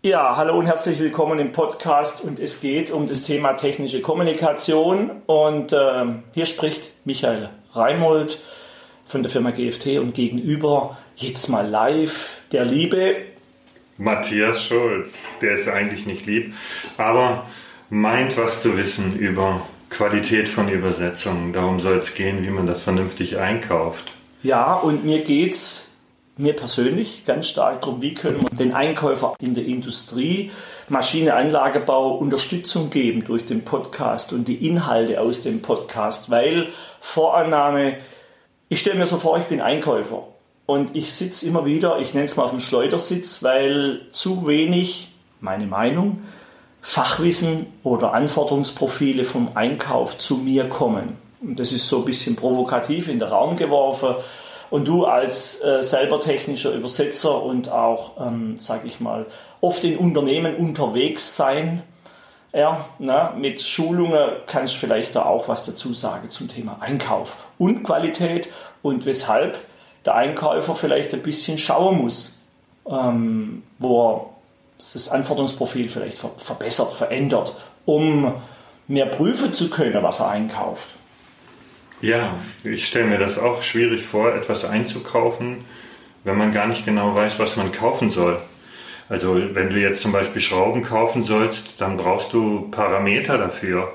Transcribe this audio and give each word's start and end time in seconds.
Ja, 0.00 0.36
hallo 0.36 0.56
und 0.56 0.66
herzlich 0.66 1.00
willkommen 1.00 1.40
im 1.40 1.50
Podcast 1.50 2.22
und 2.22 2.38
es 2.38 2.60
geht 2.60 2.92
um 2.92 3.08
das 3.08 3.24
Thema 3.24 3.54
technische 3.54 4.00
Kommunikation 4.00 5.10
und 5.26 5.72
äh, 5.72 6.04
hier 6.34 6.46
spricht 6.46 6.92
Michael 7.04 7.50
Reimold 7.72 8.40
von 9.08 9.24
der 9.24 9.32
Firma 9.32 9.50
GFT 9.50 9.98
und 9.98 10.14
gegenüber 10.14 10.98
jetzt 11.16 11.48
mal 11.48 11.66
live 11.66 12.42
der 12.52 12.64
liebe 12.64 13.16
Matthias 13.96 14.62
Schulz. 14.62 15.14
Der 15.42 15.54
ist 15.54 15.66
eigentlich 15.66 16.06
nicht 16.06 16.26
lieb, 16.26 16.54
aber 16.96 17.46
meint 17.90 18.36
was 18.36 18.62
zu 18.62 18.78
wissen 18.78 19.18
über 19.18 19.62
Qualität 19.90 20.48
von 20.48 20.68
Übersetzungen. 20.68 21.52
Darum 21.52 21.80
soll 21.80 21.98
es 21.98 22.14
gehen, 22.14 22.44
wie 22.44 22.50
man 22.50 22.68
das 22.68 22.82
vernünftig 22.82 23.38
einkauft. 23.38 24.12
Ja, 24.44 24.74
und 24.74 25.04
mir 25.04 25.24
geht's 25.24 25.87
mir 26.38 26.54
persönlich 26.54 27.24
ganz 27.26 27.48
stark 27.48 27.82
darum, 27.82 28.00
wie 28.00 28.14
können 28.14 28.40
wir 28.40 28.56
den 28.56 28.72
Einkäufer 28.72 29.34
in 29.40 29.54
der 29.54 29.64
Industrie, 29.64 30.52
Maschine, 30.88 31.34
Anlagebau 31.34 32.16
Unterstützung 32.16 32.90
geben 32.90 33.24
durch 33.24 33.44
den 33.44 33.64
Podcast 33.64 34.32
und 34.32 34.46
die 34.46 34.66
Inhalte 34.66 35.20
aus 35.20 35.42
dem 35.42 35.60
Podcast, 35.62 36.30
weil 36.30 36.68
Vorannahme, 37.00 37.96
ich 38.68 38.80
stelle 38.80 38.98
mir 38.98 39.06
so 39.06 39.16
vor, 39.16 39.38
ich 39.38 39.44
bin 39.44 39.60
Einkäufer 39.60 40.28
und 40.66 40.94
ich 40.94 41.12
sitze 41.12 41.46
immer 41.46 41.64
wieder, 41.64 41.98
ich 41.98 42.14
nenne 42.14 42.26
es 42.26 42.36
mal 42.36 42.44
auf 42.44 42.50
dem 42.50 42.60
Schleudersitz, 42.60 43.42
weil 43.42 44.02
zu 44.10 44.46
wenig, 44.46 45.08
meine 45.40 45.66
Meinung, 45.66 46.22
Fachwissen 46.80 47.66
oder 47.82 48.14
Anforderungsprofile 48.14 49.24
vom 49.24 49.50
Einkauf 49.56 50.18
zu 50.18 50.36
mir 50.36 50.68
kommen. 50.68 51.18
Und 51.40 51.58
das 51.58 51.72
ist 51.72 51.88
so 51.88 51.98
ein 51.98 52.04
bisschen 52.04 52.36
provokativ 52.36 53.08
in 53.08 53.18
den 53.18 53.28
Raum 53.28 53.56
geworfen. 53.56 54.16
Und 54.70 54.86
du 54.86 55.04
als 55.04 55.62
äh, 55.62 55.82
selber 55.82 56.20
technischer 56.20 56.72
Übersetzer 56.72 57.42
und 57.42 57.70
auch, 57.70 58.20
ähm, 58.20 58.58
sage 58.58 58.86
ich 58.86 59.00
mal, 59.00 59.26
oft 59.60 59.82
in 59.84 59.96
Unternehmen 59.96 60.56
unterwegs 60.56 61.36
sein, 61.36 61.82
ja, 62.52 62.84
na, 62.98 63.34
mit 63.36 63.60
Schulungen 63.60 64.30
kannst 64.46 64.74
du 64.74 64.78
vielleicht 64.78 65.14
da 65.14 65.24
auch 65.24 65.48
was 65.48 65.66
dazu 65.66 65.92
sagen 65.92 66.30
zum 66.30 66.48
Thema 66.48 66.78
Einkauf 66.80 67.46
und 67.58 67.82
Qualität 67.82 68.48
und 68.82 69.04
weshalb 69.06 69.58
der 70.04 70.14
Einkäufer 70.14 70.74
vielleicht 70.74 71.12
ein 71.12 71.22
bisschen 71.22 71.58
schauen 71.58 71.98
muss, 71.98 72.38
ähm, 72.88 73.62
wo 73.78 74.10
er 74.10 74.26
das 74.78 75.08
Anforderungsprofil 75.08 75.88
vielleicht 75.88 76.18
ver 76.18 76.30
verbessert, 76.38 76.92
verändert, 76.92 77.54
um 77.84 78.34
mehr 78.86 79.06
prüfen 79.06 79.52
zu 79.52 79.68
können, 79.68 80.02
was 80.02 80.20
er 80.20 80.30
einkauft. 80.30 80.94
Ja, 82.00 82.36
ich 82.62 82.86
stelle 82.86 83.06
mir 83.06 83.18
das 83.18 83.38
auch 83.38 83.62
schwierig 83.62 84.04
vor, 84.04 84.32
etwas 84.32 84.64
einzukaufen, 84.64 85.64
wenn 86.22 86.38
man 86.38 86.52
gar 86.52 86.68
nicht 86.68 86.84
genau 86.84 87.14
weiß, 87.14 87.38
was 87.40 87.56
man 87.56 87.72
kaufen 87.72 88.10
soll. 88.10 88.40
Also 89.08 89.40
wenn 89.54 89.70
du 89.70 89.80
jetzt 89.80 90.02
zum 90.02 90.12
Beispiel 90.12 90.40
Schrauben 90.40 90.82
kaufen 90.82 91.24
sollst, 91.24 91.80
dann 91.80 91.96
brauchst 91.96 92.32
du 92.34 92.68
Parameter 92.70 93.38
dafür. 93.38 93.94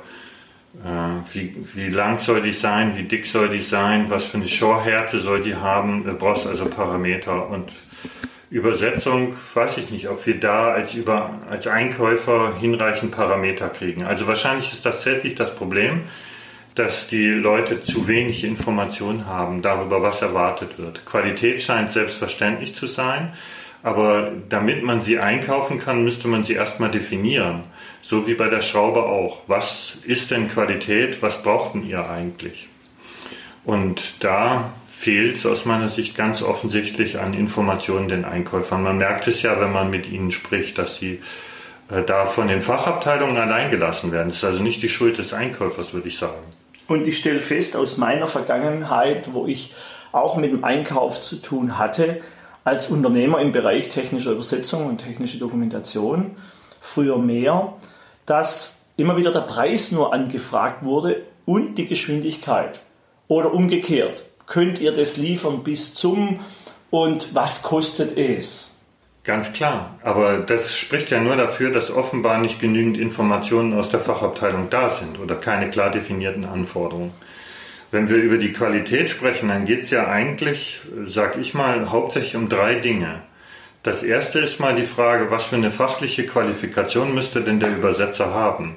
Äh, 0.83 1.33
wie, 1.33 1.55
wie 1.75 1.89
lang 1.89 2.19
soll 2.19 2.41
die 2.41 2.51
sein, 2.51 2.97
wie 2.97 3.03
dick 3.03 3.25
soll 3.25 3.49
die 3.49 3.61
sein, 3.61 4.09
was 4.09 4.25
für 4.25 4.37
eine 4.37 4.47
Schorhärte 4.47 5.19
soll 5.19 5.41
die 5.41 5.55
haben. 5.55 6.03
Du 6.03 6.13
brauchst 6.13 6.47
also 6.47 6.65
Parameter. 6.65 7.47
Und 7.47 7.71
Übersetzung, 8.49 9.35
weiß 9.53 9.77
ich 9.77 9.91
nicht, 9.91 10.09
ob 10.09 10.25
wir 10.25 10.39
da 10.39 10.73
als, 10.73 10.93
Über, 10.93 11.39
als 11.49 11.67
Einkäufer 11.67 12.55
hinreichend 12.59 13.11
Parameter 13.11 13.69
kriegen. 13.69 14.03
Also 14.03 14.27
wahrscheinlich 14.27 14.73
ist 14.73 14.85
das 14.85 14.95
tatsächlich 14.95 15.35
das 15.35 15.55
Problem 15.55 16.01
dass 16.75 17.07
die 17.07 17.27
Leute 17.27 17.81
zu 17.83 18.07
wenig 18.07 18.43
Informationen 18.43 19.27
haben 19.27 19.61
darüber, 19.61 20.01
was 20.01 20.21
erwartet 20.21 20.79
wird. 20.79 21.05
Qualität 21.05 21.61
scheint 21.61 21.91
selbstverständlich 21.91 22.73
zu 22.73 22.87
sein, 22.87 23.33
aber 23.83 24.31
damit 24.49 24.81
man 24.83 25.01
sie 25.01 25.19
einkaufen 25.19 25.77
kann, 25.77 26.03
müsste 26.03 26.27
man 26.27 26.43
sie 26.43 26.53
erstmal 26.53 26.89
definieren. 26.89 27.63
So 28.01 28.27
wie 28.27 28.33
bei 28.33 28.49
der 28.49 28.61
Schraube 28.61 29.03
auch. 29.03 29.41
Was 29.47 29.97
ist 30.03 30.31
denn 30.31 30.47
Qualität? 30.47 31.21
Was 31.21 31.43
brauchten 31.43 31.85
ihr 31.85 32.09
eigentlich? 32.09 32.69
Und 33.65 34.23
da 34.23 34.73
fehlt 34.87 35.35
es 35.35 35.45
aus 35.45 35.65
meiner 35.65 35.89
Sicht 35.89 36.15
ganz 36.15 36.41
offensichtlich 36.41 37.19
an 37.19 37.33
Informationen 37.33 38.07
den 38.07 38.25
Einkäufern. 38.25 38.83
Man 38.83 38.97
merkt 38.97 39.27
es 39.27 39.41
ja, 39.41 39.59
wenn 39.59 39.71
man 39.71 39.89
mit 39.89 40.09
ihnen 40.09 40.31
spricht, 40.31 40.77
dass 40.77 40.97
sie 40.97 41.21
äh, 41.89 42.03
da 42.03 42.25
von 42.25 42.47
den 42.47 42.61
Fachabteilungen 42.61 43.37
allein 43.37 43.69
gelassen 43.69 44.11
werden. 44.11 44.29
Das 44.29 44.37
ist 44.37 44.43
also 44.45 44.63
nicht 44.63 44.81
die 44.81 44.89
Schuld 44.89 45.17
des 45.17 45.33
Einkäufers, 45.33 45.93
würde 45.93 46.07
ich 46.07 46.17
sagen. 46.17 46.41
Und 46.87 47.07
ich 47.07 47.17
stelle 47.17 47.39
fest 47.39 47.75
aus 47.75 47.97
meiner 47.97 48.27
Vergangenheit, 48.27 49.33
wo 49.33 49.47
ich 49.47 49.73
auch 50.11 50.37
mit 50.37 50.51
dem 50.51 50.63
Einkauf 50.63 51.21
zu 51.21 51.37
tun 51.37 51.77
hatte, 51.77 52.21
als 52.63 52.89
Unternehmer 52.89 53.39
im 53.39 53.51
Bereich 53.51 53.89
technischer 53.89 54.31
Übersetzung 54.31 54.87
und 54.87 54.99
technische 54.99 55.39
Dokumentation, 55.39 56.37
früher 56.79 57.17
mehr, 57.17 57.73
dass 58.25 58.85
immer 58.95 59.17
wieder 59.17 59.31
der 59.31 59.41
Preis 59.41 59.91
nur 59.91 60.13
angefragt 60.13 60.83
wurde 60.83 61.23
und 61.45 61.75
die 61.75 61.87
Geschwindigkeit. 61.87 62.81
Oder 63.27 63.53
umgekehrt, 63.53 64.23
könnt 64.45 64.79
ihr 64.79 64.93
das 64.93 65.17
liefern 65.17 65.63
bis 65.63 65.93
zum 65.95 66.39
und 66.89 67.33
was 67.33 67.63
kostet 67.63 68.17
es? 68.17 68.72
Ganz 69.23 69.53
klar, 69.53 69.97
aber 70.03 70.39
das 70.39 70.77
spricht 70.77 71.09
ja 71.09 71.21
nur 71.21 71.37
dafür, 71.37 71.71
dass 71.71 71.89
offenbar 71.89 72.39
nicht 72.39 72.59
genügend 72.59 72.97
Informationen 72.97 73.73
aus 73.73 73.87
der 73.87 74.01
Fachabteilung 74.01 74.69
da 74.69 74.89
sind 74.89 75.17
oder 75.17 75.35
keine 75.35 75.69
klar 75.69 75.91
definierten 75.91 76.43
Anforderungen. 76.43 77.13
Wenn 77.89 78.09
wir 78.09 78.17
über 78.17 78.37
die 78.37 78.51
Qualität 78.51 79.09
sprechen, 79.09 79.47
dann 79.47 79.63
geht 79.63 79.83
es 79.83 79.91
ja 79.91 80.07
eigentlich, 80.07 80.81
sag 81.07 81.37
ich 81.37 81.53
mal, 81.53 81.89
hauptsächlich 81.89 82.35
um 82.35 82.49
drei 82.49 82.75
Dinge. 82.75 83.21
Das 83.81 84.03
erste 84.03 84.39
ist 84.39 84.59
mal 84.59 84.75
die 84.75 84.85
Frage, 84.85 85.31
was 85.31 85.45
für 85.45 85.55
eine 85.55 85.71
fachliche 85.71 86.25
Qualifikation 86.25 87.13
müsste 87.13 87.39
denn 87.41 87.61
der 87.61 87.69
Übersetzer 87.77 88.33
haben? 88.33 88.75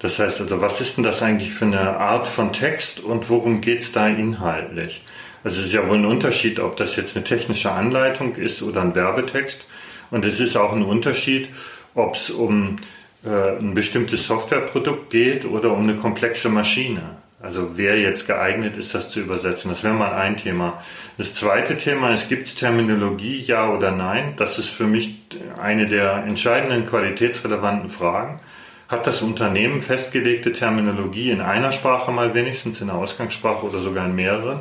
Das 0.00 0.18
heißt 0.18 0.42
also, 0.42 0.60
was 0.60 0.82
ist 0.82 0.98
denn 0.98 1.04
das 1.04 1.22
eigentlich 1.22 1.52
für 1.52 1.64
eine 1.64 1.96
Art 1.96 2.26
von 2.26 2.52
Text 2.52 3.00
und 3.00 3.30
worum 3.30 3.62
geht 3.62 3.84
es 3.84 3.92
da 3.92 4.06
inhaltlich? 4.06 5.02
Also 5.44 5.60
es 5.60 5.66
ist 5.66 5.72
ja 5.72 5.88
wohl 5.88 5.96
ein 5.96 6.04
Unterschied, 6.04 6.60
ob 6.60 6.76
das 6.76 6.96
jetzt 6.96 7.16
eine 7.16 7.24
technische 7.24 7.72
Anleitung 7.72 8.34
ist 8.34 8.62
oder 8.62 8.82
ein 8.82 8.94
Werbetext. 8.94 9.64
Und 10.10 10.24
es 10.24 10.40
ist 10.40 10.56
auch 10.56 10.72
ein 10.72 10.82
Unterschied, 10.82 11.48
ob 11.94 12.14
es 12.14 12.30
um 12.30 12.76
äh, 13.24 13.58
ein 13.58 13.74
bestimmtes 13.74 14.26
Softwareprodukt 14.26 15.10
geht 15.10 15.44
oder 15.44 15.72
um 15.72 15.82
eine 15.82 15.96
komplexe 15.96 16.48
Maschine. 16.48 17.16
Also 17.40 17.76
wer 17.76 17.96
jetzt 17.98 18.26
geeignet 18.26 18.76
ist, 18.76 18.94
das 18.94 19.10
zu 19.10 19.20
übersetzen. 19.20 19.70
Das 19.70 19.84
wäre 19.84 19.94
mal 19.94 20.12
ein 20.12 20.36
Thema. 20.36 20.82
Das 21.18 21.34
zweite 21.34 21.76
Thema 21.76 22.12
ist, 22.12 22.28
gibt 22.28 22.48
es 22.48 22.56
Terminologie, 22.56 23.40
ja 23.40 23.70
oder 23.70 23.92
nein? 23.92 24.34
Das 24.36 24.58
ist 24.58 24.70
für 24.70 24.88
mich 24.88 25.14
eine 25.60 25.86
der 25.86 26.24
entscheidenden 26.26 26.84
qualitätsrelevanten 26.84 27.90
Fragen. 27.90 28.40
Hat 28.88 29.06
das 29.06 29.22
Unternehmen 29.22 29.82
festgelegte 29.82 30.50
Terminologie 30.50 31.30
in 31.30 31.40
einer 31.40 31.70
Sprache 31.70 32.10
mal 32.10 32.34
wenigstens, 32.34 32.80
in 32.80 32.88
der 32.88 32.96
Ausgangssprache 32.96 33.66
oder 33.66 33.80
sogar 33.80 34.06
in 34.06 34.16
mehreren? 34.16 34.60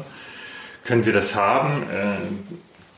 Können 0.84 1.06
wir 1.06 1.14
das 1.14 1.34
haben? 1.34 1.84
Äh, 1.84 2.18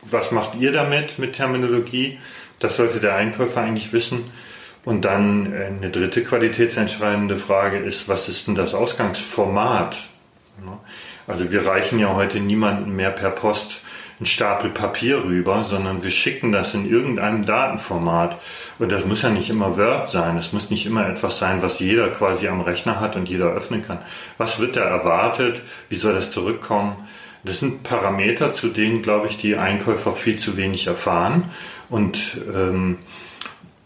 was 0.02 0.30
macht 0.30 0.56
ihr 0.56 0.72
damit 0.72 1.18
mit 1.18 1.34
Terminologie? 1.34 2.18
Das 2.60 2.76
sollte 2.76 3.00
der 3.00 3.16
Einkäufer 3.16 3.60
eigentlich 3.60 3.92
wissen. 3.92 4.30
Und 4.84 5.04
dann 5.04 5.52
äh, 5.52 5.66
eine 5.66 5.90
dritte 5.90 6.22
qualitätsentscheidende 6.22 7.36
Frage 7.36 7.78
ist, 7.78 8.08
was 8.08 8.28
ist 8.28 8.46
denn 8.46 8.54
das 8.54 8.74
Ausgangsformat? 8.74 9.96
Also 11.26 11.50
wir 11.50 11.66
reichen 11.66 11.98
ja 11.98 12.14
heute 12.14 12.40
niemanden 12.40 12.94
mehr 12.96 13.10
per 13.10 13.30
Post 13.30 13.82
einen 14.18 14.26
Stapel 14.26 14.68
Papier 14.68 15.24
rüber, 15.24 15.64
sondern 15.64 16.02
wir 16.02 16.10
schicken 16.10 16.52
das 16.52 16.74
in 16.74 16.88
irgendeinem 16.88 17.46
Datenformat. 17.46 18.36
Und 18.78 18.92
das 18.92 19.06
muss 19.06 19.22
ja 19.22 19.30
nicht 19.30 19.48
immer 19.48 19.78
Word 19.78 20.10
sein. 20.10 20.36
Es 20.36 20.52
muss 20.52 20.68
nicht 20.68 20.84
immer 20.84 21.08
etwas 21.08 21.38
sein, 21.38 21.62
was 21.62 21.78
jeder 21.78 22.10
quasi 22.10 22.46
am 22.46 22.60
Rechner 22.60 23.00
hat 23.00 23.16
und 23.16 23.30
jeder 23.30 23.46
öffnen 23.46 23.82
kann. 23.82 23.98
Was 24.36 24.58
wird 24.58 24.76
da 24.76 24.82
erwartet? 24.82 25.62
Wie 25.88 25.96
soll 25.96 26.12
das 26.12 26.30
zurückkommen? 26.30 26.96
Das 27.44 27.60
sind 27.60 27.82
Parameter, 27.82 28.52
zu 28.52 28.68
denen, 28.68 29.02
glaube 29.02 29.28
ich, 29.28 29.38
die 29.38 29.56
Einkäufer 29.56 30.12
viel 30.12 30.38
zu 30.38 30.56
wenig 30.56 30.86
erfahren. 30.86 31.50
Und 31.88 32.38
ähm, 32.54 32.98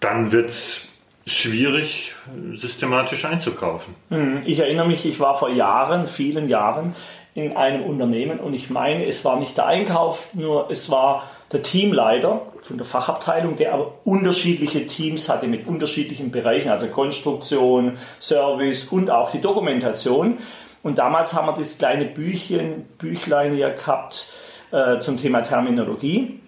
dann 0.01 0.33
wird 0.33 0.51
es 0.51 0.89
schwierig, 1.27 2.15
systematisch 2.53 3.25
einzukaufen. 3.25 3.95
Hm, 4.11 4.43
ich 4.45 4.59
erinnere 4.59 4.87
mich, 4.87 5.07
ich 5.07 5.21
war 5.21 5.39
vor 5.39 5.51
Jahren, 5.51 6.07
vielen 6.07 6.49
Jahren, 6.49 6.95
in 7.35 7.57
einem 7.57 7.83
Unternehmen 7.83 8.39
und 8.39 8.55
ich 8.55 8.71
meine, 8.71 9.07
es 9.07 9.25
war 9.25 9.41
nicht 9.41 9.57
der 9.57 9.67
Einkauf, 9.67 10.29
nur 10.35 10.71
es 10.71 10.89
war 10.89 11.25
der 11.51 11.63
Teamleiter 11.63 12.43
von 12.63 12.79
der 12.79 12.87
Fachabteilung, 12.87 13.57
der 13.57 13.75
aber 13.75 13.95
unterschiedliche 14.05 14.87
Teams 14.87 15.29
hatte 15.29 15.49
mit 15.49 15.67
unterschiedlichen 15.67 16.31
Bereichen, 16.31 16.71
also 16.71 16.87
Konstruktion, 16.87 17.99
Service 18.21 18.85
und 18.85 19.11
auch 19.11 19.33
die 19.33 19.41
Dokumentation. 19.41 20.39
Und 20.85 20.99
damals 20.99 21.33
haben 21.33 21.47
wir 21.47 21.55
das 21.55 21.79
kleine 21.79 22.05
Büchchen, 22.05 22.85
Büchlein 22.99 23.57
ja 23.57 23.71
gehabt 23.71 24.27
äh, 24.71 25.01
zum 25.01 25.17
Thema 25.17 25.43
Terminologie. 25.43 26.41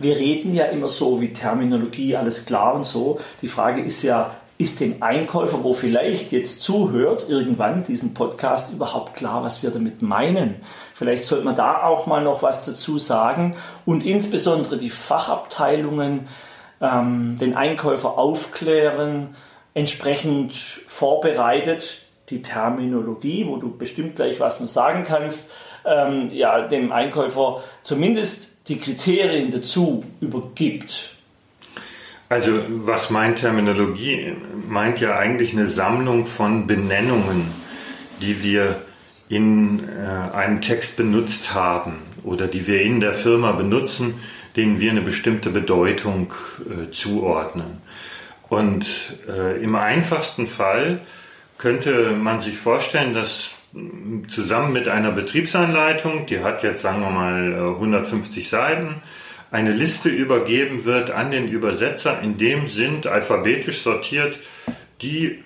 Wir 0.00 0.16
reden 0.16 0.52
ja 0.52 0.64
immer 0.64 0.88
so 0.88 1.20
wie 1.20 1.32
Terminologie, 1.32 2.16
alles 2.16 2.44
klar 2.46 2.74
und 2.74 2.84
so. 2.84 3.20
Die 3.42 3.46
Frage 3.46 3.80
ist 3.80 4.02
ja, 4.02 4.34
ist 4.58 4.80
dem 4.80 5.04
Einkäufer, 5.04 5.62
wo 5.62 5.72
vielleicht 5.72 6.32
jetzt 6.32 6.62
zuhört, 6.62 7.26
irgendwann 7.28 7.84
diesen 7.84 8.12
Podcast 8.12 8.72
überhaupt 8.72 9.14
klar, 9.14 9.44
was 9.44 9.62
wir 9.62 9.70
damit 9.70 10.02
meinen? 10.02 10.56
Vielleicht 10.92 11.24
sollte 11.24 11.44
man 11.44 11.54
da 11.54 11.84
auch 11.84 12.06
mal 12.08 12.24
noch 12.24 12.42
was 12.42 12.64
dazu 12.64 12.98
sagen 12.98 13.54
und 13.84 14.04
insbesondere 14.04 14.78
die 14.78 14.90
Fachabteilungen 14.90 16.26
ähm, 16.80 17.38
den 17.38 17.54
Einkäufer 17.54 18.18
aufklären, 18.18 19.36
entsprechend 19.74 20.54
vorbereitet, 20.54 22.05
die 22.28 22.42
Terminologie, 22.42 23.46
wo 23.46 23.56
du 23.56 23.76
bestimmt 23.76 24.16
gleich 24.16 24.40
was 24.40 24.60
noch 24.60 24.68
sagen 24.68 25.04
kannst, 25.04 25.52
ähm, 25.84 26.30
ja, 26.32 26.66
dem 26.66 26.92
Einkäufer 26.92 27.62
zumindest 27.82 28.68
die 28.68 28.78
Kriterien 28.78 29.50
dazu 29.50 30.04
übergibt. 30.20 31.10
Also 32.28 32.50
was 32.68 33.10
meint 33.10 33.38
Terminologie? 33.38 34.34
Meint 34.68 35.00
ja 35.00 35.16
eigentlich 35.16 35.52
eine 35.52 35.68
Sammlung 35.68 36.26
von 36.26 36.66
Benennungen, 36.66 37.52
die 38.20 38.42
wir 38.42 38.82
in 39.28 39.88
äh, 39.88 40.34
einem 40.34 40.60
Text 40.60 40.96
benutzt 40.96 41.54
haben 41.54 41.98
oder 42.24 42.48
die 42.48 42.66
wir 42.66 42.82
in 42.82 43.00
der 43.00 43.14
Firma 43.14 43.52
benutzen, 43.52 44.14
denen 44.56 44.80
wir 44.80 44.90
eine 44.90 45.02
bestimmte 45.02 45.50
Bedeutung 45.50 46.32
äh, 46.60 46.90
zuordnen. 46.90 47.78
Und 48.48 49.14
äh, 49.28 49.62
im 49.62 49.76
einfachsten 49.76 50.46
Fall 50.46 51.00
könnte 51.58 52.12
man 52.12 52.40
sich 52.40 52.58
vorstellen, 52.58 53.14
dass 53.14 53.50
zusammen 54.28 54.72
mit 54.72 54.88
einer 54.88 55.10
Betriebsanleitung, 55.10 56.26
die 56.26 56.40
hat 56.40 56.62
jetzt 56.62 56.82
sagen 56.82 57.00
wir 57.00 57.10
mal 57.10 57.74
150 57.74 58.48
Seiten, 58.48 59.02
eine 59.50 59.72
Liste 59.72 60.08
übergeben 60.08 60.84
wird 60.84 61.10
an 61.10 61.30
den 61.30 61.48
Übersetzer, 61.48 62.20
in 62.22 62.38
dem 62.38 62.66
sind 62.66 63.06
alphabetisch 63.06 63.80
sortiert 63.80 64.38
die 65.02 65.42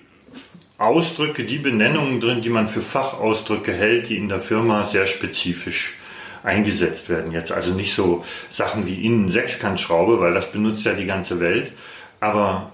Ausdrücke, 0.77 1.43
die 1.43 1.59
Benennungen 1.59 2.19
drin, 2.19 2.41
die 2.41 2.49
man 2.49 2.67
für 2.67 2.81
Fachausdrücke 2.81 3.71
hält, 3.71 4.09
die 4.09 4.17
in 4.17 4.29
der 4.29 4.39
Firma 4.39 4.87
sehr 4.87 5.05
spezifisch 5.05 5.97
eingesetzt 6.43 7.09
werden. 7.09 7.31
Jetzt 7.31 7.51
also 7.51 7.71
nicht 7.73 7.93
so 7.93 8.25
Sachen 8.49 8.87
wie 8.87 9.05
Innen-Sechskantschraube, 9.05 10.19
weil 10.19 10.33
das 10.33 10.51
benutzt 10.51 10.85
ja 10.85 10.93
die 10.93 11.05
ganze 11.05 11.39
Welt, 11.39 11.71
aber 12.19 12.73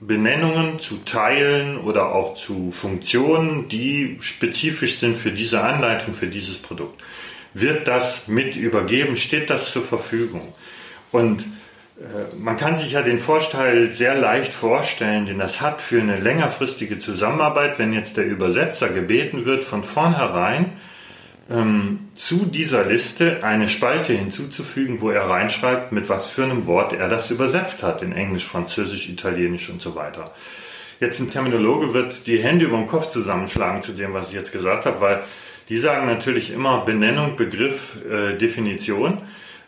Benennungen 0.00 0.78
zu 0.78 0.98
Teilen 1.04 1.78
oder 1.78 2.14
auch 2.14 2.34
zu 2.34 2.70
Funktionen, 2.70 3.68
die 3.68 4.18
spezifisch 4.20 4.98
sind 4.98 5.16
für 5.16 5.30
diese 5.30 5.62
Anleitung, 5.62 6.14
für 6.14 6.26
dieses 6.26 6.58
Produkt. 6.58 7.02
Wird 7.54 7.88
das 7.88 8.28
mit 8.28 8.56
übergeben? 8.56 9.16
Steht 9.16 9.48
das 9.48 9.72
zur 9.72 9.82
Verfügung? 9.82 10.52
Und 11.12 11.42
äh, 11.98 12.36
man 12.36 12.56
kann 12.56 12.76
sich 12.76 12.92
ja 12.92 13.02
den 13.02 13.18
Vorteil 13.18 13.92
sehr 13.92 14.14
leicht 14.14 14.52
vorstellen, 14.52 15.24
den 15.24 15.38
das 15.38 15.60
hat 15.62 15.80
für 15.80 16.00
eine 16.00 16.18
längerfristige 16.20 16.98
Zusammenarbeit, 16.98 17.78
wenn 17.78 17.94
jetzt 17.94 18.18
der 18.18 18.26
Übersetzer 18.26 18.90
gebeten 18.90 19.46
wird, 19.46 19.64
von 19.64 19.84
vornherein 19.84 20.72
ähm, 21.48 22.08
zu 22.14 22.46
dieser 22.46 22.84
Liste 22.84 23.44
eine 23.44 23.68
Spalte 23.68 24.12
hinzuzufügen, 24.12 25.00
wo 25.00 25.10
er 25.10 25.28
reinschreibt, 25.28 25.92
mit 25.92 26.08
was 26.08 26.28
für 26.30 26.44
einem 26.44 26.66
Wort 26.66 26.92
er 26.92 27.08
das 27.08 27.30
übersetzt 27.30 27.82
hat, 27.82 28.02
in 28.02 28.12
Englisch, 28.12 28.46
Französisch, 28.46 29.08
Italienisch 29.08 29.68
und 29.68 29.80
so 29.80 29.94
weiter. 29.94 30.32
Jetzt 30.98 31.20
ein 31.20 31.30
Terminologe 31.30 31.92
wird 31.92 32.26
die 32.26 32.42
Hände 32.42 32.64
über 32.64 32.78
den 32.78 32.86
Kopf 32.86 33.08
zusammenschlagen 33.08 33.82
zu 33.82 33.92
dem, 33.92 34.14
was 34.14 34.28
ich 34.28 34.34
jetzt 34.34 34.52
gesagt 34.52 34.86
habe, 34.86 35.00
weil 35.00 35.24
die 35.68 35.78
sagen 35.78 36.06
natürlich 36.06 36.52
immer 36.52 36.84
Benennung, 36.84 37.36
Begriff, 37.36 37.98
äh, 38.10 38.36
Definition. 38.36 39.18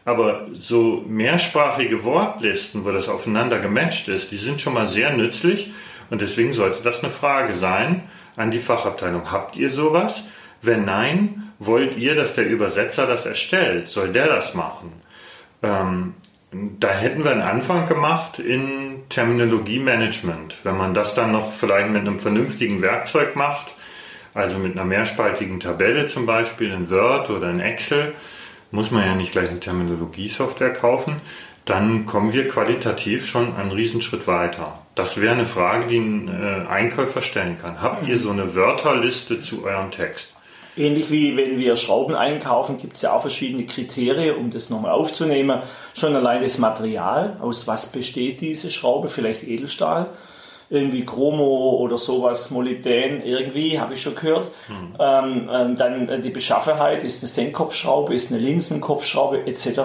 Aber 0.04 0.46
so 0.54 1.04
mehrsprachige 1.06 2.02
Wortlisten, 2.02 2.84
wo 2.84 2.92
das 2.92 3.08
aufeinander 3.08 3.58
gematcht 3.58 4.08
ist, 4.08 4.32
die 4.32 4.38
sind 4.38 4.60
schon 4.60 4.72
mal 4.72 4.86
sehr 4.86 5.12
nützlich. 5.12 5.70
Und 6.08 6.22
deswegen 6.22 6.54
sollte 6.54 6.82
das 6.82 7.04
eine 7.04 7.12
Frage 7.12 7.52
sein 7.52 8.04
an 8.34 8.50
die 8.50 8.58
Fachabteilung. 8.58 9.30
Habt 9.30 9.56
ihr 9.56 9.68
sowas? 9.68 10.24
Wenn 10.62 10.84
nein, 10.84 11.47
wollt 11.58 11.96
ihr, 11.96 12.14
dass 12.14 12.34
der 12.34 12.46
Übersetzer 12.46 13.06
das 13.06 13.26
erstellt? 13.26 13.90
Soll 13.90 14.10
der 14.10 14.26
das 14.26 14.54
machen? 14.54 14.92
Ähm, 15.62 16.14
da 16.50 16.90
hätten 16.90 17.24
wir 17.24 17.32
einen 17.32 17.42
Anfang 17.42 17.86
gemacht 17.86 18.38
in 18.38 19.02
Terminologie-Management. 19.10 20.56
Wenn 20.62 20.76
man 20.76 20.94
das 20.94 21.14
dann 21.14 21.32
noch 21.32 21.52
vielleicht 21.52 21.90
mit 21.90 22.02
einem 22.02 22.18
vernünftigen 22.18 22.80
Werkzeug 22.80 23.36
macht, 23.36 23.74
also 24.34 24.58
mit 24.58 24.72
einer 24.72 24.84
mehrspaltigen 24.84 25.60
Tabelle 25.60 26.06
zum 26.06 26.24
Beispiel 26.24 26.72
in 26.72 26.90
Word 26.90 27.28
oder 27.28 27.50
in 27.50 27.60
Excel, 27.60 28.14
muss 28.70 28.90
man 28.90 29.04
ja 29.04 29.14
nicht 29.14 29.32
gleich 29.32 29.50
eine 29.50 29.60
Terminologie-Software 29.60 30.72
kaufen, 30.72 31.20
dann 31.64 32.06
kommen 32.06 32.32
wir 32.32 32.48
qualitativ 32.48 33.26
schon 33.26 33.54
einen 33.56 33.72
Riesenschritt 33.72 34.26
weiter. 34.26 34.78
Das 34.94 35.20
wäre 35.20 35.34
eine 35.34 35.44
Frage, 35.44 35.86
die 35.86 35.98
ein 35.98 36.28
äh, 36.28 36.66
Einkäufer 36.66 37.20
stellen 37.20 37.58
kann. 37.60 37.82
Habt 37.82 38.06
ihr 38.06 38.16
so 38.16 38.30
eine 38.30 38.54
Wörterliste 38.54 39.42
zu 39.42 39.66
eurem 39.66 39.90
Text? 39.90 40.37
Ähnlich 40.78 41.10
wie 41.10 41.36
wenn 41.36 41.58
wir 41.58 41.76
Schrauben 41.76 42.14
einkaufen, 42.14 42.78
gibt 42.78 42.96
es 42.96 43.02
ja 43.02 43.12
auch 43.12 43.22
verschiedene 43.22 43.66
Kriterien, 43.66 44.36
um 44.36 44.50
das 44.50 44.70
nochmal 44.70 44.92
aufzunehmen. 44.92 45.62
Schon 45.94 46.14
allein 46.14 46.42
das 46.42 46.58
Material, 46.58 47.36
aus 47.40 47.66
was 47.66 47.90
besteht 47.90 48.40
diese 48.40 48.70
Schraube, 48.70 49.08
vielleicht 49.08 49.42
Edelstahl, 49.42 50.10
irgendwie 50.70 51.04
Chromo 51.04 51.78
oder 51.80 51.98
sowas, 51.98 52.50
Molybdän, 52.50 53.22
irgendwie, 53.24 53.80
habe 53.80 53.94
ich 53.94 54.02
schon 54.02 54.14
gehört. 54.14 54.50
Mhm. 54.68 54.96
Ähm, 54.98 55.50
ähm, 55.52 55.76
dann 55.76 56.22
die 56.22 56.30
Beschaffenheit, 56.30 57.02
ist 57.04 57.22
eine 57.22 57.28
Senkkopfschraube, 57.28 58.14
ist 58.14 58.30
eine 58.30 58.40
Linsenkopfschraube 58.40 59.46
etc. 59.46 59.80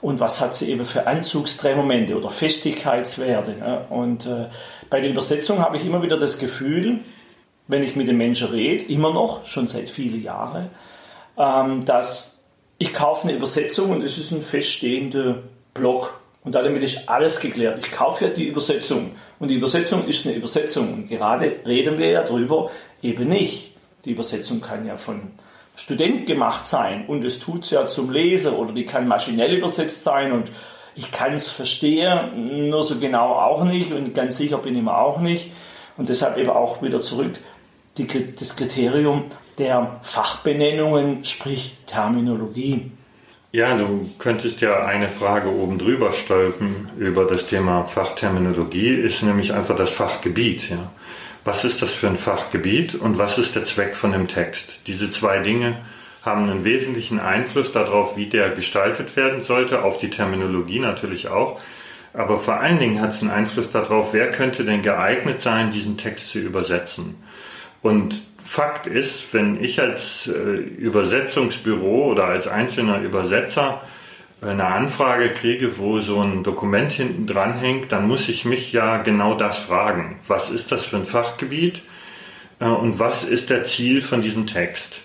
Und 0.00 0.20
was 0.20 0.40
hat 0.40 0.54
sie 0.54 0.70
eben 0.70 0.84
für 0.84 1.06
Anzugsdrehmomente 1.06 2.16
oder 2.16 2.30
Festigkeitswerte. 2.30 3.52
Ne? 3.52 3.86
Und 3.90 4.26
äh, 4.26 4.46
bei 4.90 5.00
der 5.00 5.10
Übersetzung 5.10 5.60
habe 5.60 5.76
ich 5.76 5.86
immer 5.86 6.02
wieder 6.02 6.18
das 6.18 6.38
Gefühl, 6.38 7.00
wenn 7.68 7.82
ich 7.82 7.94
mit 7.94 8.08
den 8.08 8.16
Menschen 8.16 8.48
rede, 8.48 8.84
immer 8.84 9.12
noch, 9.12 9.46
schon 9.46 9.68
seit 9.68 9.90
vielen 9.90 10.22
Jahren, 10.22 10.70
ähm, 11.36 11.84
dass 11.84 12.44
ich 12.78 12.92
kaufe 12.92 13.28
eine 13.28 13.36
Übersetzung 13.36 13.90
und 13.90 14.02
es 14.02 14.18
ist 14.18 14.32
ein 14.32 14.42
feststehender 14.42 15.42
Block. 15.74 16.20
Und 16.44 16.54
damit 16.54 16.82
ist 16.82 17.08
alles 17.08 17.40
geklärt. 17.40 17.84
Ich 17.84 17.92
kaufe 17.92 18.26
ja 18.26 18.30
die 18.30 18.46
Übersetzung. 18.48 19.12
Und 19.38 19.48
die 19.48 19.56
Übersetzung 19.56 20.06
ist 20.06 20.26
eine 20.26 20.36
Übersetzung. 20.36 20.94
Und 20.94 21.08
gerade 21.08 21.56
reden 21.66 21.98
wir 21.98 22.10
ja 22.10 22.22
drüber 22.22 22.70
eben 23.02 23.28
nicht. 23.28 23.74
Die 24.04 24.12
Übersetzung 24.12 24.60
kann 24.60 24.86
ja 24.86 24.96
von 24.96 25.32
Student 25.78 26.26
gemacht 26.26 26.66
sein 26.66 27.06
und 27.06 27.24
es 27.24 27.38
tut 27.38 27.64
es 27.64 27.70
ja 27.70 27.86
zum 27.86 28.10
Leser 28.10 28.58
oder 28.58 28.72
die 28.72 28.84
kann 28.84 29.06
maschinell 29.06 29.54
übersetzt 29.54 30.02
sein 30.02 30.32
und 30.32 30.50
ich 30.96 31.12
kann 31.12 31.34
es 31.34 31.48
verstehen, 31.48 32.68
nur 32.68 32.82
so 32.82 32.98
genau 32.98 33.34
auch 33.34 33.62
nicht 33.62 33.92
und 33.92 34.12
ganz 34.12 34.36
sicher 34.36 34.58
bin 34.58 34.74
ich 34.74 34.82
mir 34.82 34.98
auch 34.98 35.20
nicht. 35.20 35.52
Und 35.96 36.08
deshalb 36.08 36.36
eben 36.36 36.50
auch 36.50 36.82
wieder 36.82 37.00
zurück 37.00 37.38
die, 37.98 38.34
das 38.34 38.56
Kriterium 38.56 39.24
der 39.58 40.00
Fachbenennungen, 40.02 41.24
sprich 41.24 41.76
Terminologie. 41.86 42.92
Ja, 43.50 43.76
du 43.76 44.08
könntest 44.18 44.60
ja 44.60 44.84
eine 44.84 45.08
Frage 45.08 45.48
oben 45.48 45.78
drüber 45.78 46.12
stülpen 46.12 46.90
über 46.98 47.24
das 47.24 47.46
Thema 47.46 47.84
Fachterminologie, 47.84 48.90
ist 48.90 49.22
nämlich 49.22 49.54
einfach 49.54 49.76
das 49.76 49.90
Fachgebiet. 49.90 50.70
Ja. 50.70 50.90
Was 51.44 51.64
ist 51.64 51.80
das 51.80 51.92
für 51.92 52.08
ein 52.08 52.18
Fachgebiet 52.18 52.94
und 52.94 53.16
was 53.16 53.38
ist 53.38 53.56
der 53.56 53.64
Zweck 53.64 53.96
von 53.96 54.12
dem 54.12 54.28
Text? 54.28 54.70
Diese 54.86 55.10
zwei 55.10 55.38
Dinge 55.38 55.78
haben 56.22 56.50
einen 56.50 56.64
wesentlichen 56.64 57.20
Einfluss 57.20 57.72
darauf, 57.72 58.18
wie 58.18 58.26
der 58.26 58.50
gestaltet 58.50 59.16
werden 59.16 59.40
sollte, 59.40 59.82
auf 59.82 59.96
die 59.96 60.10
Terminologie 60.10 60.78
natürlich 60.78 61.28
auch. 61.28 61.58
Aber 62.12 62.38
vor 62.38 62.60
allen 62.60 62.78
Dingen 62.78 63.00
hat 63.00 63.10
es 63.10 63.22
einen 63.22 63.30
Einfluss 63.30 63.70
darauf, 63.70 64.12
wer 64.12 64.30
könnte 64.30 64.64
denn 64.64 64.82
geeignet 64.82 65.40
sein, 65.40 65.70
diesen 65.70 65.96
Text 65.96 66.30
zu 66.30 66.38
übersetzen. 66.38 67.14
Und 67.82 68.22
Fakt 68.44 68.86
ist, 68.86 69.34
wenn 69.34 69.62
ich 69.62 69.80
als 69.80 70.26
äh, 70.26 70.32
Übersetzungsbüro 70.32 72.06
oder 72.12 72.24
als 72.24 72.48
einzelner 72.48 73.00
Übersetzer 73.00 73.82
eine 74.40 74.66
Anfrage 74.66 75.30
kriege, 75.30 75.78
wo 75.78 76.00
so 76.00 76.20
ein 76.22 76.44
Dokument 76.44 76.92
hinten 76.92 77.26
dran 77.26 77.58
hängt, 77.58 77.92
dann 77.92 78.06
muss 78.06 78.28
ich 78.28 78.44
mich 78.44 78.72
ja 78.72 78.98
genau 78.98 79.34
das 79.34 79.58
fragen. 79.58 80.18
Was 80.28 80.48
ist 80.48 80.72
das 80.72 80.84
für 80.84 80.96
ein 80.96 81.06
Fachgebiet 81.06 81.82
äh, 82.60 82.64
und 82.64 82.98
was 82.98 83.24
ist 83.24 83.50
der 83.50 83.64
Ziel 83.64 84.00
von 84.00 84.22
diesem 84.22 84.46
Text? 84.46 85.00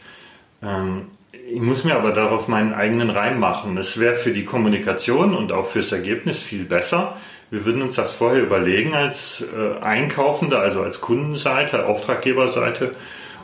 Ähm, 0.62 1.08
ich 1.52 1.60
muss 1.62 1.84
mir 1.84 1.96
aber 1.96 2.14
darauf 2.14 2.48
meinen 2.48 2.74
eigenen 2.74 3.10
Reim 3.10 3.40
machen. 3.40 3.78
Es 3.78 4.00
wäre 4.00 4.16
für 4.16 4.32
die 4.32 4.46
Kommunikation 4.46 5.36
und 5.36 5.52
auch 5.52 5.68
fürs 5.68 5.92
Ergebnis 5.92 6.40
viel 6.40 6.64
besser, 6.64 7.18
wir 7.52 7.66
würden 7.66 7.82
uns 7.82 7.96
das 7.96 8.14
vorher 8.14 8.42
überlegen 8.42 8.94
als 8.94 9.44
äh, 9.56 9.84
Einkaufende, 9.84 10.58
also 10.60 10.82
als 10.82 11.02
Kundenseite, 11.02 11.86
Auftraggeberseite 11.86 12.92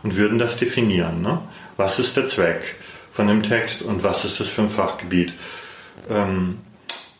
und 0.03 0.18
würden 0.18 0.39
das 0.39 0.58
definieren. 0.58 1.22
Ne? 1.22 1.39
Was 1.77 2.00
ist 2.00 2.18
der 2.18 2.27
Zweck 2.27 2.75
von 3.12 3.27
dem 3.27 3.44
Text 3.44 3.82
und 3.82 4.03
was 4.03 4.25
ist 4.25 4.39
das 4.39 4.48
für 4.48 4.63
ein 4.63 4.70
Fachgebiet? 4.70 5.34
Ähm, 6.10 6.58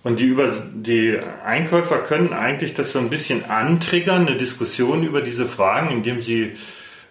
und 0.04 0.20
die, 0.20 0.26
über, 0.26 0.50
die 0.74 1.20
Einkäufer 1.46 1.98
können 1.98 2.34
eigentlich 2.34 2.74
das 2.74 2.94
so 2.94 3.00
ein 3.00 3.10
bisschen 3.10 3.50
antriggern, 3.50 4.28
eine 4.28 4.38
Diskussion 4.38 5.04
über 5.04 5.22
diese 5.22 5.46
Fragen, 5.46 5.92
indem 5.92 6.22
sie 6.22 6.54